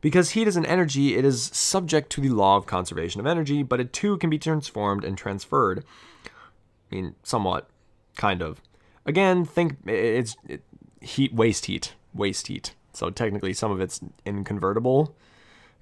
Because 0.00 0.30
heat 0.30 0.48
is 0.48 0.56
an 0.56 0.66
energy, 0.66 1.16
it 1.16 1.24
is 1.24 1.50
subject 1.52 2.10
to 2.10 2.20
the 2.20 2.30
law 2.30 2.56
of 2.56 2.66
conservation 2.66 3.20
of 3.20 3.26
energy, 3.26 3.62
but 3.62 3.80
it 3.80 3.92
too 3.92 4.16
can 4.18 4.30
be 4.30 4.38
transformed 4.38 5.04
and 5.04 5.16
transferred. 5.16 5.84
I 6.26 6.94
mean, 6.94 7.14
somewhat, 7.22 7.68
kind 8.16 8.42
of. 8.42 8.60
Again, 9.04 9.44
think 9.44 9.76
it's 9.86 10.36
it, 10.48 10.62
heat, 11.00 11.34
waste 11.34 11.66
heat, 11.66 11.94
waste 12.14 12.46
heat. 12.46 12.74
So 12.92 13.10
technically, 13.10 13.52
some 13.52 13.70
of 13.70 13.80
it's 13.80 14.00
inconvertible, 14.26 15.14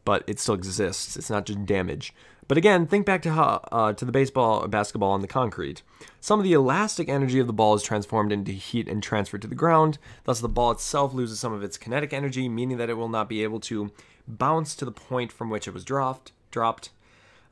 but 0.05 0.25
it 0.27 0.39
still 0.39 0.55
exists. 0.55 1.17
It's 1.17 1.31
not 1.31 1.47
just 1.47 1.65
damage. 1.65 2.13
But 2.49 2.57
again, 2.57 2.87
think 2.87 3.05
back 3.05 3.21
to 3.23 3.33
how 3.33 3.61
uh, 3.71 3.93
to 3.93 4.05
the 4.07 4.13
baseball 4.13 4.65
or 4.65 4.69
basketball 4.69 5.11
on 5.11 5.21
the 5.21 5.29
concrete. 5.29 5.83
Some 6.19 6.41
of 6.41 6.45
the 6.45 6.55
elastic 6.55 7.09
energy 7.09 7.39
of 7.39 7.47
the 7.47 7.53
ball 7.53 7.75
is 7.75 7.83
transformed 7.83 8.33
into 8.33 8.53
heat 8.53 8.89
and 8.89 9.03
transferred 9.03 9.43
to 9.43 9.49
the 9.49 9.55
ground. 9.55 9.99
Thus, 10.25 10.41
the 10.41 10.49
ball 10.49 10.71
itself 10.71 11.13
loses 11.13 11.39
some 11.39 11.53
of 11.53 11.63
its 11.63 11.77
kinetic 11.77 12.15
energy, 12.15 12.49
meaning 12.49 12.79
that 12.79 12.89
it 12.89 12.95
will 12.95 13.11
not 13.11 13.29
be 13.29 13.43
able 13.43 13.61
to 13.61 13.93
bounce 14.27 14.75
to 14.77 14.87
the 14.87 14.91
point 14.91 15.31
from 15.31 15.51
which 15.51 15.69
it 15.69 15.75
was 15.75 15.85
dropped. 15.85 16.33
Dropped. 16.51 16.89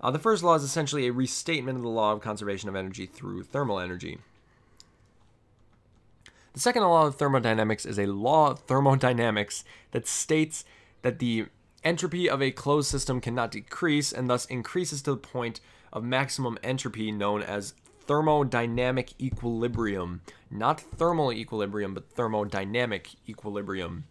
Uh, 0.00 0.10
the 0.10 0.18
first 0.18 0.42
law 0.42 0.54
is 0.54 0.62
essentially 0.62 1.06
a 1.06 1.12
restatement 1.12 1.76
of 1.76 1.82
the 1.82 1.88
law 1.88 2.12
of 2.12 2.22
conservation 2.22 2.68
of 2.70 2.76
energy 2.76 3.04
through 3.04 3.42
thermal 3.42 3.78
energy. 3.78 4.18
The 6.54 6.60
second 6.60 6.82
law 6.84 7.06
of 7.06 7.16
thermodynamics 7.16 7.84
is 7.84 7.98
a 7.98 8.06
law 8.06 8.52
of 8.52 8.60
thermodynamics 8.60 9.62
that 9.90 10.08
states 10.08 10.64
that 11.02 11.18
the 11.18 11.46
entropy 11.86 12.28
of 12.28 12.42
a 12.42 12.50
closed 12.50 12.90
system 12.90 13.20
cannot 13.20 13.52
decrease 13.52 14.12
and 14.12 14.28
thus 14.28 14.44
increases 14.46 15.02
to 15.02 15.12
the 15.12 15.16
point 15.16 15.60
of 15.92 16.02
maximum 16.02 16.58
entropy 16.64 17.12
known 17.12 17.42
as 17.42 17.74
thermodynamic 18.08 19.14
equilibrium. 19.20 20.20
Not 20.50 20.80
thermal 20.80 21.32
equilibrium, 21.32 21.94
but 21.94 22.12
thermodynamic 22.14 23.14
equilibrium. 23.28 24.04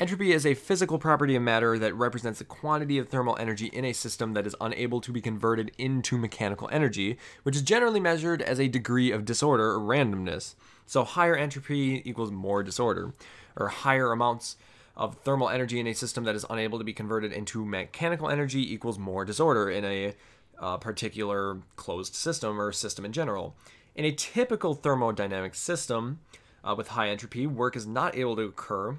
Entropy 0.00 0.32
is 0.32 0.44
a 0.44 0.54
physical 0.54 0.98
property 0.98 1.36
of 1.36 1.42
matter 1.42 1.78
that 1.78 1.94
represents 1.94 2.40
the 2.40 2.44
quantity 2.44 2.98
of 2.98 3.08
thermal 3.08 3.36
energy 3.38 3.66
in 3.66 3.84
a 3.84 3.92
system 3.92 4.32
that 4.32 4.44
is 4.44 4.56
unable 4.60 5.00
to 5.00 5.12
be 5.12 5.20
converted 5.20 5.70
into 5.78 6.18
mechanical 6.18 6.68
energy, 6.72 7.16
which 7.44 7.54
is 7.54 7.62
generally 7.62 8.00
measured 8.00 8.42
as 8.42 8.58
a 8.58 8.66
degree 8.66 9.12
of 9.12 9.24
disorder 9.24 9.70
or 9.70 9.78
randomness. 9.78 10.56
So 10.84 11.04
higher 11.04 11.36
entropy 11.36 12.02
equals 12.04 12.32
more 12.32 12.64
disorder, 12.64 13.14
or 13.54 13.68
higher 13.68 14.10
amounts 14.10 14.56
of 14.96 15.16
thermal 15.18 15.48
energy 15.48 15.80
in 15.80 15.86
a 15.86 15.94
system 15.94 16.24
that 16.24 16.34
is 16.34 16.46
unable 16.48 16.78
to 16.78 16.84
be 16.84 16.92
converted 16.92 17.32
into 17.32 17.64
mechanical 17.64 18.28
energy 18.28 18.72
equals 18.72 18.98
more 18.98 19.24
disorder 19.24 19.68
in 19.70 19.84
a 19.84 20.14
uh, 20.58 20.76
particular 20.76 21.58
closed 21.76 22.14
system 22.14 22.60
or 22.60 22.70
system 22.72 23.04
in 23.04 23.12
general. 23.12 23.56
In 23.96 24.04
a 24.04 24.12
typical 24.12 24.74
thermodynamic 24.74 25.54
system 25.54 26.20
uh, 26.62 26.74
with 26.76 26.88
high 26.88 27.08
entropy, 27.08 27.46
work 27.46 27.76
is 27.76 27.86
not 27.86 28.16
able 28.16 28.36
to 28.36 28.42
occur, 28.42 28.96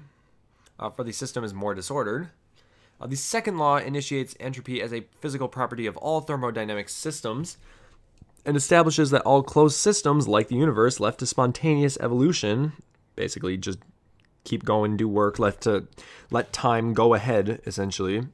uh, 0.78 0.90
for 0.90 1.04
the 1.04 1.12
system 1.12 1.44
is 1.44 1.54
more 1.54 1.74
disordered. 1.74 2.28
Uh, 3.00 3.06
the 3.06 3.16
second 3.16 3.58
law 3.58 3.76
initiates 3.76 4.36
entropy 4.40 4.80
as 4.80 4.92
a 4.92 5.04
physical 5.20 5.48
property 5.48 5.86
of 5.86 5.96
all 5.96 6.22
thermodynamic 6.22 6.88
systems 6.88 7.56
and 8.44 8.56
establishes 8.56 9.10
that 9.10 9.22
all 9.22 9.42
closed 9.42 9.76
systems, 9.76 10.28
like 10.28 10.48
the 10.48 10.54
universe, 10.54 11.00
left 11.00 11.18
to 11.18 11.26
spontaneous 11.26 11.98
evolution, 12.00 12.72
basically 13.16 13.56
just 13.56 13.78
keep 14.46 14.64
going, 14.64 14.96
do 14.96 15.06
work, 15.06 15.38
let 15.38 15.60
to 15.62 15.86
let 16.30 16.54
time 16.54 16.94
go 16.94 17.12
ahead, 17.12 17.60
essentially, 17.66 18.28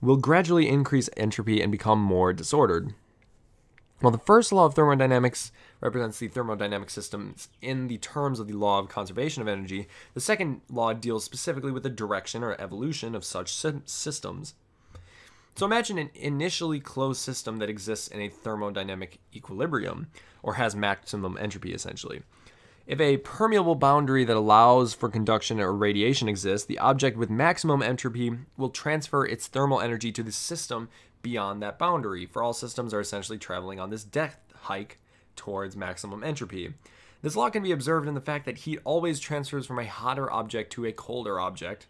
will 0.00 0.16
gradually 0.16 0.68
increase 0.68 1.10
entropy 1.16 1.60
and 1.60 1.70
become 1.70 2.00
more 2.00 2.32
disordered. 2.32 2.94
Well, 4.02 4.12
the 4.12 4.18
first 4.18 4.52
law 4.52 4.66
of 4.66 4.74
thermodynamics 4.74 5.52
represents 5.80 6.18
the 6.18 6.28
thermodynamic 6.28 6.90
systems 6.90 7.48
in 7.62 7.88
the 7.88 7.96
terms 7.96 8.38
of 8.38 8.46
the 8.46 8.52
law 8.52 8.78
of 8.78 8.90
conservation 8.90 9.40
of 9.40 9.48
energy. 9.48 9.88
The 10.12 10.20
second 10.20 10.60
law 10.68 10.92
deals 10.92 11.24
specifically 11.24 11.72
with 11.72 11.82
the 11.82 11.88
direction 11.88 12.42
or 12.42 12.60
evolution 12.60 13.14
of 13.14 13.24
such 13.24 13.54
systems. 13.54 14.54
So 15.54 15.64
imagine 15.64 15.96
an 15.96 16.10
initially 16.14 16.78
closed 16.78 17.22
system 17.22 17.56
that 17.56 17.70
exists 17.70 18.08
in 18.08 18.20
a 18.20 18.28
thermodynamic 18.28 19.16
equilibrium, 19.34 20.08
or 20.42 20.54
has 20.54 20.76
maximum 20.76 21.38
entropy 21.40 21.72
essentially. 21.72 22.22
If 22.86 23.00
a 23.00 23.16
permeable 23.16 23.74
boundary 23.74 24.24
that 24.24 24.36
allows 24.36 24.94
for 24.94 25.08
conduction 25.08 25.58
or 25.58 25.72
radiation 25.72 26.28
exists, 26.28 26.66
the 26.66 26.78
object 26.78 27.16
with 27.16 27.28
maximum 27.28 27.82
entropy 27.82 28.30
will 28.56 28.70
transfer 28.70 29.26
its 29.26 29.48
thermal 29.48 29.80
energy 29.80 30.12
to 30.12 30.22
the 30.22 30.30
system 30.30 30.88
beyond 31.20 31.60
that 31.62 31.80
boundary, 31.80 32.26
for 32.26 32.44
all 32.44 32.52
systems 32.52 32.94
are 32.94 33.00
essentially 33.00 33.38
traveling 33.38 33.80
on 33.80 33.90
this 33.90 34.04
death 34.04 34.38
hike 34.54 35.00
towards 35.34 35.76
maximum 35.76 36.22
entropy. 36.22 36.74
This 37.22 37.34
law 37.34 37.50
can 37.50 37.64
be 37.64 37.72
observed 37.72 38.06
in 38.06 38.14
the 38.14 38.20
fact 38.20 38.44
that 38.44 38.58
heat 38.58 38.78
always 38.84 39.18
transfers 39.18 39.66
from 39.66 39.80
a 39.80 39.86
hotter 39.86 40.30
object 40.30 40.72
to 40.74 40.84
a 40.84 40.92
colder 40.92 41.40
object. 41.40 41.86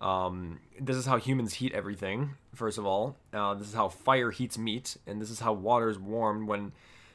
Um, 0.00 0.60
this 0.80 0.96
is 0.96 1.04
how 1.04 1.18
humans 1.18 1.54
heat 1.54 1.74
everything, 1.74 2.36
first 2.54 2.78
of 2.78 2.86
all. 2.86 3.16
Uh, 3.34 3.52
this 3.52 3.68
is 3.68 3.74
how 3.74 3.90
fire 3.90 4.30
heats 4.30 4.56
meat, 4.56 4.96
and 5.06 5.20
this 5.20 5.30
is 5.30 5.40
how 5.40 5.52
water 5.52 5.90
is 5.90 5.98
warmed 5.98 6.48
when 6.48 6.72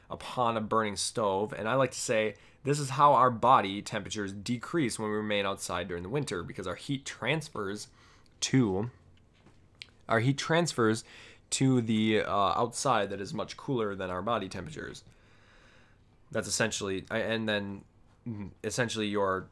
upon 0.08 0.56
a 0.56 0.60
burning 0.60 0.96
stove. 0.96 1.52
And 1.52 1.68
I 1.68 1.74
like 1.74 1.90
to 1.90 1.98
say 1.98 2.36
this 2.64 2.78
is 2.78 2.90
how 2.90 3.14
our 3.14 3.30
body 3.30 3.80
temperatures 3.82 4.32
decrease 4.32 4.98
when 4.98 5.10
we 5.10 5.16
remain 5.16 5.46
outside 5.46 5.88
during 5.88 6.02
the 6.02 6.08
winter 6.08 6.42
because 6.42 6.66
our 6.66 6.74
heat 6.74 7.04
transfers 7.04 7.88
to 8.40 8.90
our 10.08 10.20
heat 10.20 10.38
transfers 10.38 11.04
to 11.50 11.80
the 11.80 12.22
uh, 12.22 12.30
outside 12.30 13.10
that 13.10 13.20
is 13.20 13.32
much 13.32 13.56
cooler 13.56 13.94
than 13.94 14.10
our 14.10 14.22
body 14.22 14.48
temperatures. 14.48 15.04
That's 16.30 16.48
essentially, 16.48 17.04
and 17.10 17.48
then 17.48 17.84
mm, 18.26 18.50
essentially 18.64 19.06
your 19.06 19.48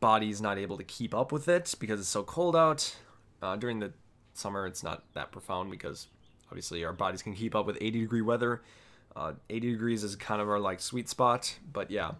body's 0.00 0.40
not 0.40 0.58
able 0.58 0.76
to 0.76 0.84
keep 0.84 1.14
up 1.14 1.30
with 1.30 1.48
it 1.48 1.74
because 1.78 2.00
it's 2.00 2.08
so 2.08 2.22
cold 2.22 2.56
out. 2.56 2.96
Uh, 3.42 3.56
during 3.56 3.80
the 3.80 3.92
summer, 4.34 4.66
it's 4.66 4.82
not 4.82 5.04
that 5.14 5.30
profound 5.30 5.70
because 5.70 6.08
obviously 6.48 6.84
our 6.84 6.92
bodies 6.92 7.22
can 7.22 7.34
keep 7.34 7.54
up 7.54 7.66
with 7.66 7.78
80 7.80 8.00
degree 8.00 8.22
weather. 8.22 8.62
Uh, 9.14 9.32
80 9.48 9.72
degrees 9.72 10.04
is 10.04 10.16
kind 10.16 10.40
of 10.40 10.48
our 10.48 10.58
like 10.58 10.80
sweet 10.80 11.08
spot, 11.08 11.58
but 11.72 11.90
yeah. 11.90 12.12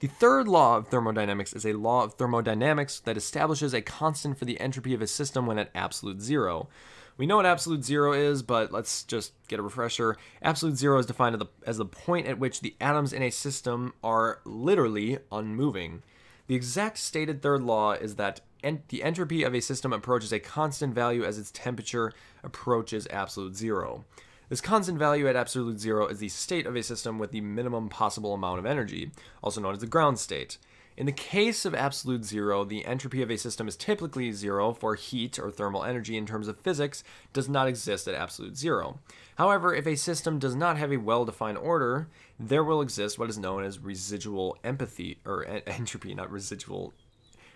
The 0.00 0.08
third 0.08 0.48
law 0.48 0.78
of 0.78 0.88
thermodynamics 0.88 1.52
is 1.52 1.66
a 1.66 1.74
law 1.74 2.04
of 2.04 2.14
thermodynamics 2.14 3.00
that 3.00 3.18
establishes 3.18 3.74
a 3.74 3.82
constant 3.82 4.38
for 4.38 4.46
the 4.46 4.58
entropy 4.58 4.94
of 4.94 5.02
a 5.02 5.06
system 5.06 5.44
when 5.44 5.58
at 5.58 5.70
absolute 5.74 6.22
zero. 6.22 6.70
We 7.18 7.26
know 7.26 7.36
what 7.36 7.44
absolute 7.44 7.84
zero 7.84 8.14
is, 8.14 8.42
but 8.42 8.72
let's 8.72 9.02
just 9.02 9.34
get 9.46 9.58
a 9.58 9.62
refresher. 9.62 10.16
Absolute 10.40 10.78
zero 10.78 10.98
is 10.98 11.04
defined 11.04 11.44
as 11.66 11.76
the, 11.76 11.84
point 11.84 12.26
at 12.26 12.38
which 12.38 12.62
the 12.62 12.74
atoms 12.80 13.12
in 13.12 13.22
a 13.22 13.28
system 13.28 13.92
are 14.02 14.40
literally 14.46 15.18
unmoving. 15.30 16.02
The 16.46 16.54
exact 16.54 16.96
stated 16.96 17.42
third 17.42 17.62
law 17.62 17.92
is 17.92 18.14
that 18.14 18.40
en- 18.64 18.84
the 18.88 19.02
entropy 19.02 19.42
of 19.42 19.54
a 19.54 19.60
system 19.60 19.92
approaches 19.92 20.32
a 20.32 20.40
constant 20.40 20.94
value 20.94 21.24
as 21.24 21.36
its 21.36 21.50
temperature 21.50 22.14
approaches 22.42 23.06
absolute 23.10 23.54
zero. 23.54 24.06
This 24.50 24.60
constant 24.60 24.98
value 24.98 25.28
at 25.28 25.36
absolute 25.36 25.78
zero 25.78 26.08
is 26.08 26.18
the 26.18 26.28
state 26.28 26.66
of 26.66 26.74
a 26.74 26.82
system 26.82 27.20
with 27.20 27.30
the 27.30 27.40
minimum 27.40 27.88
possible 27.88 28.34
amount 28.34 28.58
of 28.58 28.66
energy, 28.66 29.12
also 29.44 29.60
known 29.60 29.74
as 29.74 29.78
the 29.78 29.86
ground 29.86 30.18
state. 30.18 30.58
In 30.96 31.06
the 31.06 31.12
case 31.12 31.64
of 31.64 31.72
absolute 31.72 32.24
zero, 32.24 32.64
the 32.64 32.84
entropy 32.84 33.22
of 33.22 33.30
a 33.30 33.38
system 33.38 33.68
is 33.68 33.76
typically 33.76 34.32
zero, 34.32 34.72
for 34.72 34.96
heat 34.96 35.38
or 35.38 35.52
thermal 35.52 35.84
energy 35.84 36.16
in 36.16 36.26
terms 36.26 36.48
of 36.48 36.58
physics 36.58 37.04
does 37.32 37.48
not 37.48 37.68
exist 37.68 38.08
at 38.08 38.16
absolute 38.16 38.56
zero. 38.56 38.98
However, 39.36 39.72
if 39.72 39.86
a 39.86 39.94
system 39.94 40.40
does 40.40 40.56
not 40.56 40.76
have 40.76 40.90
a 40.90 40.96
well 40.96 41.24
defined 41.24 41.58
order, 41.58 42.08
there 42.36 42.64
will 42.64 42.82
exist 42.82 43.20
what 43.20 43.30
is 43.30 43.38
known 43.38 43.62
as 43.62 43.78
residual 43.78 44.58
empathy, 44.64 45.20
or 45.24 45.44
entropy, 45.68 46.12
not 46.12 46.28
residual, 46.28 46.92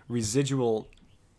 residual 0.08 0.86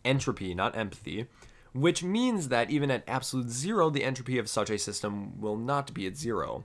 entropy, 0.04 0.52
not 0.52 0.76
empathy, 0.76 1.28
which 1.76 2.02
means 2.02 2.48
that 2.48 2.70
even 2.70 2.90
at 2.90 3.04
absolute 3.06 3.50
zero, 3.50 3.90
the 3.90 4.04
entropy 4.04 4.38
of 4.38 4.48
such 4.48 4.70
a 4.70 4.78
system 4.78 5.40
will 5.40 5.56
not 5.56 5.92
be 5.92 6.06
at 6.06 6.16
zero. 6.16 6.64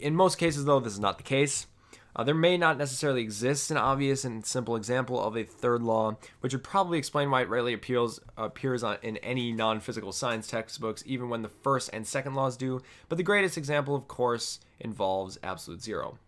In 0.00 0.16
most 0.16 0.38
cases, 0.38 0.64
though, 0.64 0.80
this 0.80 0.94
is 0.94 1.00
not 1.00 1.18
the 1.18 1.24
case. 1.24 1.66
Uh, 2.14 2.24
there 2.24 2.34
may 2.34 2.58
not 2.58 2.76
necessarily 2.76 3.22
exist 3.22 3.70
an 3.70 3.78
obvious 3.78 4.24
and 4.24 4.44
simple 4.44 4.76
example 4.76 5.22
of 5.22 5.36
a 5.36 5.44
third 5.44 5.82
law, 5.82 6.16
which 6.40 6.52
would 6.52 6.64
probably 6.64 6.98
explain 6.98 7.30
why 7.30 7.40
it 7.42 7.48
rarely 7.48 7.72
appears, 7.72 8.20
appears 8.36 8.82
on, 8.82 8.98
in 9.02 9.16
any 9.18 9.50
non 9.50 9.80
physical 9.80 10.12
science 10.12 10.46
textbooks, 10.46 11.02
even 11.06 11.30
when 11.30 11.42
the 11.42 11.48
first 11.48 11.88
and 11.92 12.06
second 12.06 12.34
laws 12.34 12.56
do. 12.56 12.82
But 13.08 13.16
the 13.16 13.24
greatest 13.24 13.56
example, 13.56 13.94
of 13.94 14.08
course, 14.08 14.60
involves 14.78 15.38
absolute 15.42 15.82
zero. 15.82 16.18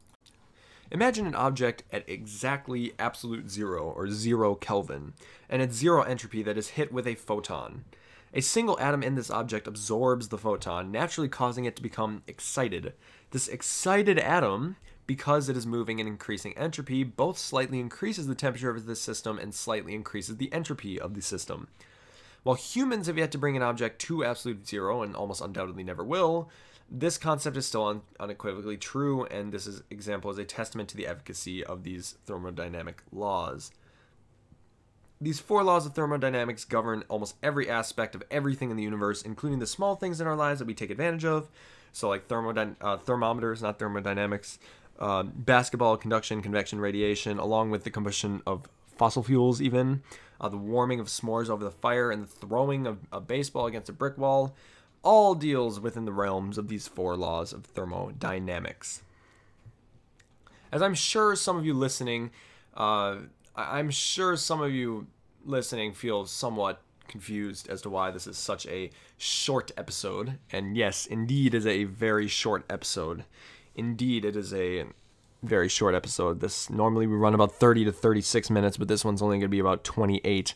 Imagine 0.94 1.26
an 1.26 1.34
object 1.34 1.82
at 1.90 2.08
exactly 2.08 2.92
absolute 3.00 3.50
zero 3.50 3.82
or 3.82 4.08
zero 4.12 4.54
Kelvin, 4.54 5.14
and 5.48 5.60
at 5.60 5.72
zero 5.72 6.02
entropy 6.02 6.40
that 6.44 6.56
is 6.56 6.68
hit 6.68 6.92
with 6.92 7.04
a 7.08 7.16
photon. 7.16 7.84
A 8.32 8.40
single 8.40 8.78
atom 8.78 9.02
in 9.02 9.16
this 9.16 9.28
object 9.28 9.66
absorbs 9.66 10.28
the 10.28 10.38
photon, 10.38 10.92
naturally 10.92 11.28
causing 11.28 11.64
it 11.64 11.74
to 11.74 11.82
become 11.82 12.22
excited. 12.28 12.92
This 13.32 13.48
excited 13.48 14.20
atom, 14.20 14.76
because 15.04 15.48
it 15.48 15.56
is 15.56 15.66
moving 15.66 15.98
and 15.98 16.08
increasing 16.08 16.56
entropy, 16.56 17.02
both 17.02 17.38
slightly 17.38 17.80
increases 17.80 18.28
the 18.28 18.36
temperature 18.36 18.70
of 18.70 18.86
the 18.86 18.94
system 18.94 19.36
and 19.36 19.52
slightly 19.52 19.96
increases 19.96 20.36
the 20.36 20.52
entropy 20.52 21.00
of 21.00 21.14
the 21.14 21.22
system. 21.22 21.66
While 22.44 22.54
humans 22.54 23.08
have 23.08 23.18
yet 23.18 23.32
to 23.32 23.38
bring 23.38 23.56
an 23.56 23.62
object 23.64 24.00
to 24.02 24.24
absolute 24.24 24.68
zero 24.68 25.02
and 25.02 25.16
almost 25.16 25.40
undoubtedly 25.40 25.82
never 25.82 26.04
will, 26.04 26.50
This 26.90 27.18
concept 27.18 27.56
is 27.56 27.66
still 27.66 27.86
un- 27.86 28.02
unequivocally 28.20 28.76
true, 28.76 29.24
and 29.26 29.52
this 29.52 29.66
is, 29.66 29.82
example 29.90 30.30
is 30.30 30.38
a 30.38 30.44
testament 30.44 30.88
to 30.90 30.96
the 30.96 31.06
efficacy 31.06 31.64
of 31.64 31.82
these 31.82 32.16
thermodynamic 32.26 32.96
laws. 33.10 33.72
These 35.20 35.40
four 35.40 35.64
laws 35.64 35.86
of 35.86 35.94
thermodynamics 35.94 36.64
govern 36.64 37.04
almost 37.08 37.36
every 37.42 37.70
aspect 37.70 38.14
of 38.14 38.22
everything 38.30 38.70
in 38.70 38.76
the 38.76 38.82
universe, 38.82 39.22
including 39.22 39.58
the 39.58 39.66
small 39.66 39.96
things 39.96 40.20
in 40.20 40.26
our 40.26 40.36
lives 40.36 40.58
that 40.58 40.66
we 40.66 40.74
take 40.74 40.90
advantage 40.90 41.24
of. 41.24 41.48
So, 41.92 42.08
like 42.08 42.28
thermodyn- 42.28 42.76
uh, 42.80 42.98
thermometers, 42.98 43.62
not 43.62 43.78
thermodynamics, 43.78 44.58
uh, 44.98 45.22
basketball, 45.22 45.96
conduction, 45.96 46.42
convection, 46.42 46.80
radiation, 46.80 47.38
along 47.38 47.70
with 47.70 47.84
the 47.84 47.90
combustion 47.90 48.42
of 48.46 48.68
fossil 48.96 49.22
fuels, 49.22 49.62
even 49.62 50.02
uh, 50.40 50.48
the 50.48 50.56
warming 50.56 51.00
of 51.00 51.06
s'mores 51.06 51.48
over 51.48 51.64
the 51.64 51.70
fire, 51.70 52.10
and 52.10 52.22
the 52.22 52.26
throwing 52.26 52.86
of 52.86 52.98
a 53.12 53.20
baseball 53.20 53.66
against 53.66 53.88
a 53.88 53.92
brick 53.92 54.18
wall, 54.18 54.54
all 55.04 55.34
deals 55.34 55.78
within 55.78 56.04
the 56.04 56.12
realms 56.12 56.58
of 56.58 56.68
these 56.68 56.88
four 56.88 57.16
laws 57.16 57.52
of 57.52 57.64
thermodynamics. 57.64 59.02
As 60.72 60.82
I'm 60.82 60.94
sure 60.94 61.36
some 61.36 61.56
of 61.56 61.64
you 61.64 61.74
listening, 61.74 62.30
uh, 62.76 63.16
I'm 63.54 63.90
sure 63.90 64.36
some 64.36 64.60
of 64.60 64.72
you 64.72 65.06
listening 65.44 65.92
feel 65.92 66.26
somewhat 66.26 66.80
confused 67.06 67.68
as 67.68 67.82
to 67.82 67.90
why 67.90 68.10
this 68.10 68.26
is 68.26 68.36
such 68.36 68.66
a 68.66 68.90
short 69.16 69.70
episode. 69.76 70.38
And 70.50 70.76
yes, 70.76 71.06
indeed, 71.06 71.54
is 71.54 71.66
a 71.66 71.84
very 71.84 72.26
short 72.26 72.64
episode. 72.68 73.24
Indeed, 73.76 74.24
it 74.24 74.36
is 74.36 74.52
a 74.52 74.86
very 75.42 75.68
short 75.68 75.94
episode. 75.94 76.40
This 76.40 76.70
normally 76.70 77.06
we 77.06 77.16
run 77.16 77.34
about 77.34 77.52
30 77.52 77.84
to 77.84 77.92
36 77.92 78.50
minutes, 78.50 78.76
but 78.76 78.88
this 78.88 79.04
one's 79.04 79.22
only 79.22 79.36
going 79.36 79.42
to 79.42 79.48
be 79.48 79.58
about 79.58 79.84
28. 79.84 80.54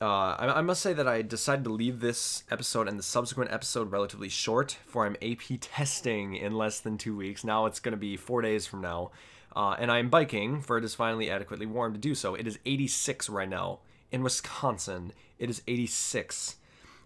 Uh, 0.00 0.36
I, 0.38 0.58
I, 0.58 0.60
must 0.60 0.80
say 0.80 0.92
that 0.92 1.08
I 1.08 1.22
decided 1.22 1.64
to 1.64 1.72
leave 1.72 1.98
this 1.98 2.44
episode 2.52 2.86
and 2.86 2.96
the 2.96 3.02
subsequent 3.02 3.50
episode 3.50 3.90
relatively 3.90 4.28
short, 4.28 4.78
for 4.86 5.04
I'm 5.04 5.16
AP 5.20 5.58
testing 5.60 6.36
in 6.36 6.52
less 6.52 6.78
than 6.78 6.98
two 6.98 7.16
weeks. 7.16 7.42
Now 7.42 7.66
it's 7.66 7.80
going 7.80 7.92
to 7.92 7.98
be 7.98 8.16
four 8.16 8.40
days 8.40 8.64
from 8.64 8.80
now. 8.80 9.10
Uh, 9.56 9.74
and 9.76 9.90
I'm 9.90 10.08
biking, 10.08 10.60
for 10.60 10.78
it 10.78 10.84
is 10.84 10.94
finally 10.94 11.28
adequately 11.28 11.66
warm 11.66 11.94
to 11.94 11.98
do 11.98 12.14
so. 12.14 12.36
It 12.36 12.46
is 12.46 12.60
86 12.64 13.28
right 13.28 13.48
now. 13.48 13.80
In 14.12 14.22
Wisconsin, 14.22 15.12
it 15.36 15.50
is 15.50 15.62
86. 15.66 16.56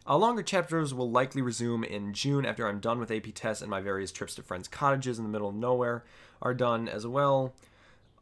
Uh, 0.06 0.18
longer 0.18 0.42
chapters 0.42 0.92
will 0.92 1.10
likely 1.10 1.40
resume 1.40 1.84
in 1.84 2.12
June 2.12 2.44
after 2.44 2.68
I'm 2.68 2.78
done 2.78 2.98
with 2.98 3.10
AP 3.10 3.28
tests 3.34 3.62
and 3.62 3.70
my 3.70 3.80
various 3.80 4.12
trips 4.12 4.34
to 4.34 4.42
friends' 4.42 4.68
cottages 4.68 5.16
in 5.18 5.24
the 5.24 5.30
middle 5.30 5.48
of 5.48 5.54
nowhere 5.54 6.04
are 6.42 6.52
done 6.52 6.88
as 6.88 7.06
well. 7.06 7.54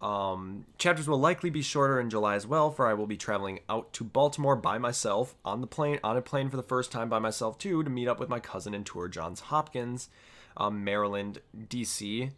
Um, 0.01 0.65
chapters 0.79 1.07
will 1.07 1.21
likely 1.21 1.51
be 1.51 1.61
shorter 1.61 2.01
in 2.01 2.09
July 2.09 2.35
as 2.35 2.47
well, 2.47 2.71
for 2.71 2.87
I 2.87 2.95
will 2.95 3.07
be 3.07 3.19
traveling 3.19 3.61
out 3.69 3.93
to 3.95 4.05
Baltimore 4.05 4.57
by 4.57 4.79
myself 4.79 5.35
on 5.45 5.61
the 5.61 5.67
plane 5.67 6.01
on 6.03 6.17
a 6.17 6.23
plane 6.23 6.49
for 6.49 6.57
the 6.57 6.63
first 6.63 6.91
time 6.91 7.11
by 7.11 7.19
myself 7.19 7.59
too 7.59 7.83
to 7.83 7.91
meet 7.91 8.09
up 8.09 8.19
with 8.19 8.31
my 8.31 8.41
cousin 8.41 8.73
and 8.73 8.87
tour 8.87 9.09
Johns 9.09 9.41
Hopkins, 9.41 10.09
um, 10.57 10.85
Maryland, 10.85 11.41
D.C., 11.69 12.31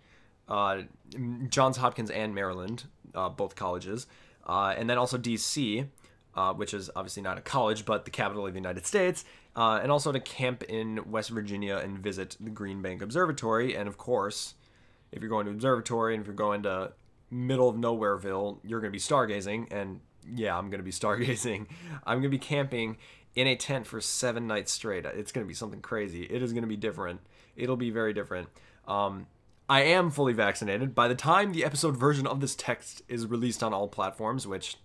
uh, 0.49 0.83
Johns 1.49 1.77
Hopkins 1.77 2.11
and 2.11 2.35
Maryland, 2.35 2.85
uh, 3.15 3.29
both 3.29 3.55
colleges, 3.55 4.09
uh, 4.45 4.75
and 4.77 4.91
then 4.91 4.99
also 4.99 5.17
D.C., 5.17 5.85
uh, 6.35 6.53
which 6.55 6.75
is 6.75 6.91
obviously 6.97 7.23
not 7.23 7.39
a 7.39 7.43
college 7.43 7.85
but 7.85 8.05
the 8.05 8.11
capital 8.11 8.45
of 8.45 8.53
the 8.53 8.59
United 8.59 8.87
States, 8.87 9.25
uh, 9.55 9.79
and 9.81 9.93
also 9.93 10.11
to 10.11 10.19
camp 10.19 10.65
in 10.65 11.09
West 11.09 11.31
Virginia 11.31 11.77
and 11.77 12.01
visit 12.01 12.37
the 12.41 12.51
Green 12.51 12.83
Bank 12.83 13.03
Observatory, 13.03 13.77
and 13.77 13.87
of 13.89 13.99
course. 13.99 14.55
If 15.13 15.21
you're 15.21 15.29
going 15.29 15.45
to 15.45 15.53
observatory 15.53 16.15
and 16.15 16.23
if 16.23 16.27
you're 16.27 16.35
going 16.35 16.63
to 16.63 16.93
middle 17.33 17.69
of 17.69 17.77
nowhereville, 17.77 18.59
you're 18.63 18.81
going 18.81 18.93
to 18.93 18.97
be 18.97 19.01
stargazing. 19.01 19.67
And 19.73 20.01
yeah, 20.33 20.57
I'm 20.57 20.71
going 20.71 20.79
to 20.79 20.85
be 20.85 20.91
stargazing. 20.93 21.67
I'm 22.05 22.19
going 22.19 22.23
to 22.23 22.29
be 22.29 22.39
camping 22.39 22.99
in 23.35 23.47
a 23.47 23.57
tent 23.57 23.87
for 23.87 24.01
seven 24.01 24.47
nights 24.47 24.73
straight. 24.73 25.07
It's 25.07 25.33
going 25.33 25.45
to 25.45 25.49
be 25.49 25.55
something 25.55 25.81
crazy. 25.81 26.25
It 26.25 26.43
is 26.43 26.53
going 26.53 26.63
to 26.63 26.69
be 26.69 26.77
different. 26.77 27.21
It'll 27.57 27.77
be 27.77 27.91
very 27.91 28.13
different. 28.13 28.49
Um, 28.87 29.27
I 29.69 29.83
am 29.83 30.11
fully 30.11 30.35
vaccinated. 30.35 30.95
By 30.95 31.09
the 31.09 31.15
time 31.15 31.53
the 31.53 31.65
episode 31.65 31.97
version 31.97 32.27
of 32.27 32.41
this 32.41 32.55
text 32.55 33.03
is 33.09 33.27
released 33.27 33.63
on 33.63 33.73
all 33.73 33.89
platforms, 33.89 34.47
which 34.47 34.77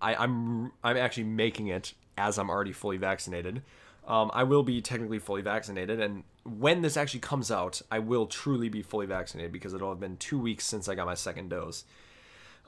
I, 0.00 0.16
I'm 0.16 0.72
I'm 0.82 0.96
actually 0.96 1.24
making 1.24 1.68
it 1.68 1.94
as 2.18 2.38
I'm 2.38 2.50
already 2.50 2.72
fully 2.72 2.96
vaccinated. 2.96 3.62
Um, 4.06 4.30
I 4.34 4.42
will 4.42 4.62
be 4.62 4.80
technically 4.80 5.20
fully 5.20 5.42
vaccinated, 5.42 6.00
and 6.00 6.24
when 6.44 6.82
this 6.82 6.96
actually 6.96 7.20
comes 7.20 7.50
out, 7.50 7.80
I 7.90 8.00
will 8.00 8.26
truly 8.26 8.68
be 8.68 8.82
fully 8.82 9.06
vaccinated 9.06 9.52
because 9.52 9.74
it'll 9.74 9.90
have 9.90 10.00
been 10.00 10.16
two 10.16 10.38
weeks 10.38 10.66
since 10.66 10.88
I 10.88 10.94
got 10.94 11.06
my 11.06 11.14
second 11.14 11.50
dose. 11.50 11.84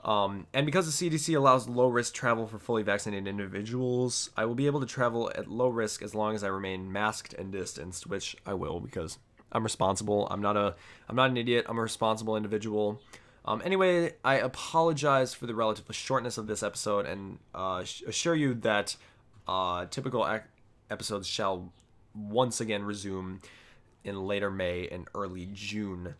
Um, 0.05 0.45
and 0.53 0.67
because 0.67 0.85
the 0.85 1.09
CDC 1.09 1.35
allows 1.35 1.67
low 1.67 1.87
risk 1.87 2.13
travel 2.13 2.45
for 2.45 2.59
fully 2.59 2.83
vaccinated 2.83 3.27
individuals, 3.27 4.29
I 4.37 4.45
will 4.45 4.53
be 4.53 4.67
able 4.67 4.79
to 4.79 4.85
travel 4.85 5.31
at 5.35 5.49
low 5.49 5.67
risk 5.67 6.03
as 6.03 6.13
long 6.13 6.35
as 6.35 6.43
I 6.43 6.47
remain 6.47 6.91
masked 6.91 7.33
and 7.33 7.51
distanced, 7.51 8.05
which 8.05 8.37
I 8.45 8.53
will 8.53 8.79
because 8.79 9.17
I'm 9.51 9.63
responsible. 9.63 10.27
I'm 10.29 10.41
not 10.41 10.55
a 10.55 10.75
I'm 11.09 11.15
not 11.15 11.31
an 11.31 11.37
idiot. 11.37 11.65
I'm 11.67 11.79
a 11.79 11.81
responsible 11.81 12.37
individual. 12.37 13.01
Um, 13.45 13.61
anyway, 13.65 14.13
I 14.23 14.35
apologize 14.35 15.33
for 15.33 15.47
the 15.47 15.55
relative 15.55 15.85
shortness 15.91 16.37
of 16.37 16.45
this 16.47 16.61
episode 16.61 17.05
and 17.05 17.39
uh, 17.53 17.83
assure 18.07 18.35
you 18.35 18.53
that 18.55 18.95
uh, 19.47 19.85
typical 19.85 20.27
ac- 20.27 20.45
episodes 20.89 21.27
shall 21.27 21.71
once 22.13 22.61
again 22.61 22.83
resume 22.83 23.41
in 24.03 24.25
later 24.25 24.49
May 24.49 24.87
and 24.87 25.07
early 25.13 25.49
June. 25.53 26.15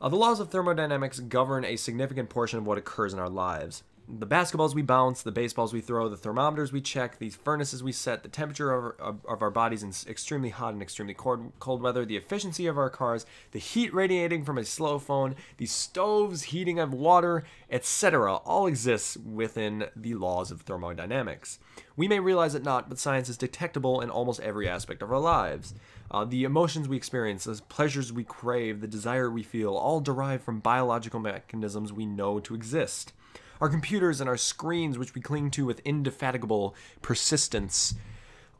Uh, 0.00 0.08
the 0.08 0.16
laws 0.16 0.38
of 0.38 0.50
thermodynamics 0.50 1.20
govern 1.20 1.64
a 1.64 1.76
significant 1.76 2.28
portion 2.28 2.58
of 2.58 2.66
what 2.66 2.78
occurs 2.78 3.12
in 3.12 3.18
our 3.18 3.28
lives. 3.28 3.82
The 4.10 4.26
basketballs 4.26 4.74
we 4.74 4.80
bounce, 4.80 5.22
the 5.22 5.30
baseballs 5.30 5.74
we 5.74 5.82
throw, 5.82 6.08
the 6.08 6.16
thermometers 6.16 6.72
we 6.72 6.80
check, 6.80 7.18
these 7.18 7.36
furnaces 7.36 7.82
we 7.82 7.92
set, 7.92 8.22
the 8.22 8.30
temperature 8.30 8.72
of, 8.72 8.98
of, 8.98 9.26
of 9.26 9.42
our 9.42 9.50
bodies 9.50 9.82
in 9.82 9.92
extremely 10.10 10.48
hot 10.48 10.72
and 10.72 10.80
extremely 10.80 11.12
cold, 11.12 11.52
cold 11.58 11.82
weather, 11.82 12.06
the 12.06 12.16
efficiency 12.16 12.66
of 12.66 12.78
our 12.78 12.88
cars, 12.88 13.26
the 13.50 13.58
heat 13.58 13.92
radiating 13.92 14.46
from 14.46 14.56
a 14.56 14.64
slow 14.64 14.98
phone, 14.98 15.36
the 15.58 15.66
stoves 15.66 16.44
heating 16.44 16.78
of 16.78 16.94
water, 16.94 17.44
etc., 17.68 18.36
all 18.36 18.66
exists 18.66 19.18
within 19.18 19.88
the 19.94 20.14
laws 20.14 20.50
of 20.50 20.62
thermodynamics. 20.62 21.58
We 21.94 22.08
may 22.08 22.18
realize 22.18 22.54
it 22.54 22.64
not, 22.64 22.88
but 22.88 22.98
science 22.98 23.28
is 23.28 23.36
detectable 23.36 24.00
in 24.00 24.08
almost 24.08 24.40
every 24.40 24.66
aspect 24.66 25.02
of 25.02 25.12
our 25.12 25.20
lives. 25.20 25.74
Uh, 26.10 26.24
the 26.24 26.44
emotions 26.44 26.88
we 26.88 26.96
experience, 26.96 27.44
the 27.44 27.60
pleasures 27.68 28.10
we 28.10 28.24
crave, 28.24 28.80
the 28.80 28.88
desire 28.88 29.30
we 29.30 29.42
feel, 29.42 29.74
all 29.74 30.00
derive 30.00 30.42
from 30.42 30.60
biological 30.60 31.20
mechanisms 31.20 31.92
we 31.92 32.06
know 32.06 32.40
to 32.40 32.54
exist. 32.54 33.12
Our 33.60 33.68
computers 33.68 34.20
and 34.20 34.28
our 34.28 34.36
screens, 34.36 34.98
which 34.98 35.14
we 35.14 35.20
cling 35.20 35.50
to 35.52 35.66
with 35.66 35.80
indefatigable 35.80 36.74
persistence, 37.02 37.94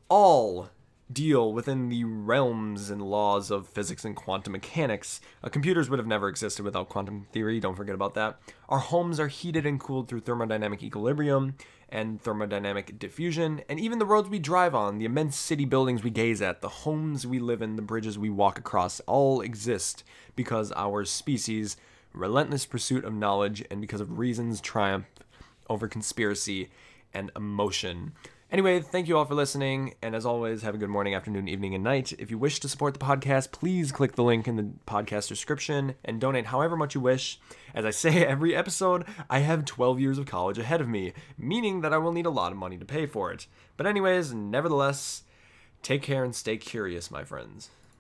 all 0.09 0.71
deal 1.11 1.53
within 1.53 1.89
the 1.89 2.05
realms 2.05 2.91
and 2.91 3.01
laws 3.01 3.51
of 3.51 3.67
physics 3.67 4.05
and 4.05 4.15
quantum 4.15 4.53
mechanics. 4.53 5.21
Uh, 5.43 5.49
computers 5.49 5.89
would 5.89 5.99
have 5.99 6.07
never 6.07 6.29
existed 6.29 6.65
without 6.65 6.89
quantum 6.89 7.27
theory, 7.33 7.61
don't 7.61 7.77
forget 7.77 7.95
about 7.95 8.15
that. 8.15 8.39
Our 8.69 8.79
homes 8.79 9.19
are 9.19 9.29
heated 9.29 9.65
and 9.65 9.81
cooled 9.81 10.09
through 10.09 10.21
thermodynamic 10.21 10.83
equilibrium 10.83 11.55
and 11.89 12.23
thermodynamic 12.23 12.99
diffusion, 12.99 13.63
and 13.69 13.81
even 13.81 13.99
the 13.99 14.05
roads 14.05 14.29
we 14.29 14.39
drive 14.39 14.75
on, 14.75 14.99
the 14.99 15.07
immense 15.07 15.37
city 15.37 15.65
buildings 15.65 16.03
we 16.03 16.11
gaze 16.11 16.43
at, 16.43 16.61
the 16.61 16.69
homes 16.69 17.27
we 17.27 17.39
live 17.39 17.63
in, 17.63 17.77
the 17.77 17.83
bridges 17.83 18.19
we 18.19 18.29
walk 18.29 18.59
across, 18.59 19.01
all 19.01 19.41
exist 19.41 20.05
because 20.37 20.71
our 20.77 21.07
species' 21.07 21.79
relentless 22.19 22.67
pursuit 22.67 23.05
of 23.05 23.15
knowledge 23.15 23.65
and 23.71 23.81
because 23.81 24.01
of 24.01 24.19
reason's 24.19 24.61
triumph 24.61 25.07
over 25.71 25.87
conspiracy 25.89 26.69
and 27.15 27.31
emotion. 27.37 28.13
Anyway, 28.51 28.81
thank 28.81 29.07
you 29.07 29.17
all 29.17 29.27
for 29.27 29.35
listening, 29.35 29.95
and 30.01 30.17
as 30.17 30.25
always, 30.25 30.63
have 30.63 30.75
a 30.75 30.79
good 30.79 30.89
morning, 30.89 31.15
afternoon, 31.15 31.49
evening, 31.49 31.75
and 31.75 31.85
night. 31.85 32.15
If 32.19 32.31
you 32.31 32.39
wish 32.39 32.61
to 32.61 32.69
support 32.69 32.95
the 32.95 33.05
podcast, 33.05 33.53
please 33.53 33.93
click 33.93 34.15
the 34.15 34.25
link 34.25 34.49
in 34.49 34.57
the 34.57 34.71
podcast 34.87 35.29
description 35.29 35.97
and 36.03 36.19
donate 36.19 36.47
however 36.47 36.75
much 36.75 36.95
you 36.95 37.01
wish. 37.03 37.39
As 37.75 37.85
I 37.85 37.91
say 37.91 38.25
every 38.27 38.57
episode, 38.57 39.05
I 39.29 39.41
have 39.41 39.67
12 39.67 40.01
years 40.01 40.17
of 40.17 40.25
college 40.25 40.57
ahead 40.57 40.81
of 40.81 40.89
me, 40.89 41.13
meaning 41.37 41.83
that 41.83 41.93
I 41.93 41.99
will 41.99 42.13
need 42.13 42.25
a 42.25 42.31
lot 42.31 42.51
of 42.51 42.59
money 42.59 42.79
to 42.79 42.87
pay 42.87 43.05
for 43.05 43.31
it. 43.33 43.47
But, 43.77 43.87
anyways, 43.87 44.33
nevertheless, 44.33 45.25
take 45.83 46.01
care 46.01 46.25
and 46.25 46.35
stay 46.35 46.57
curious, 46.57 47.11
my 47.11 47.25
friends. 47.25 47.69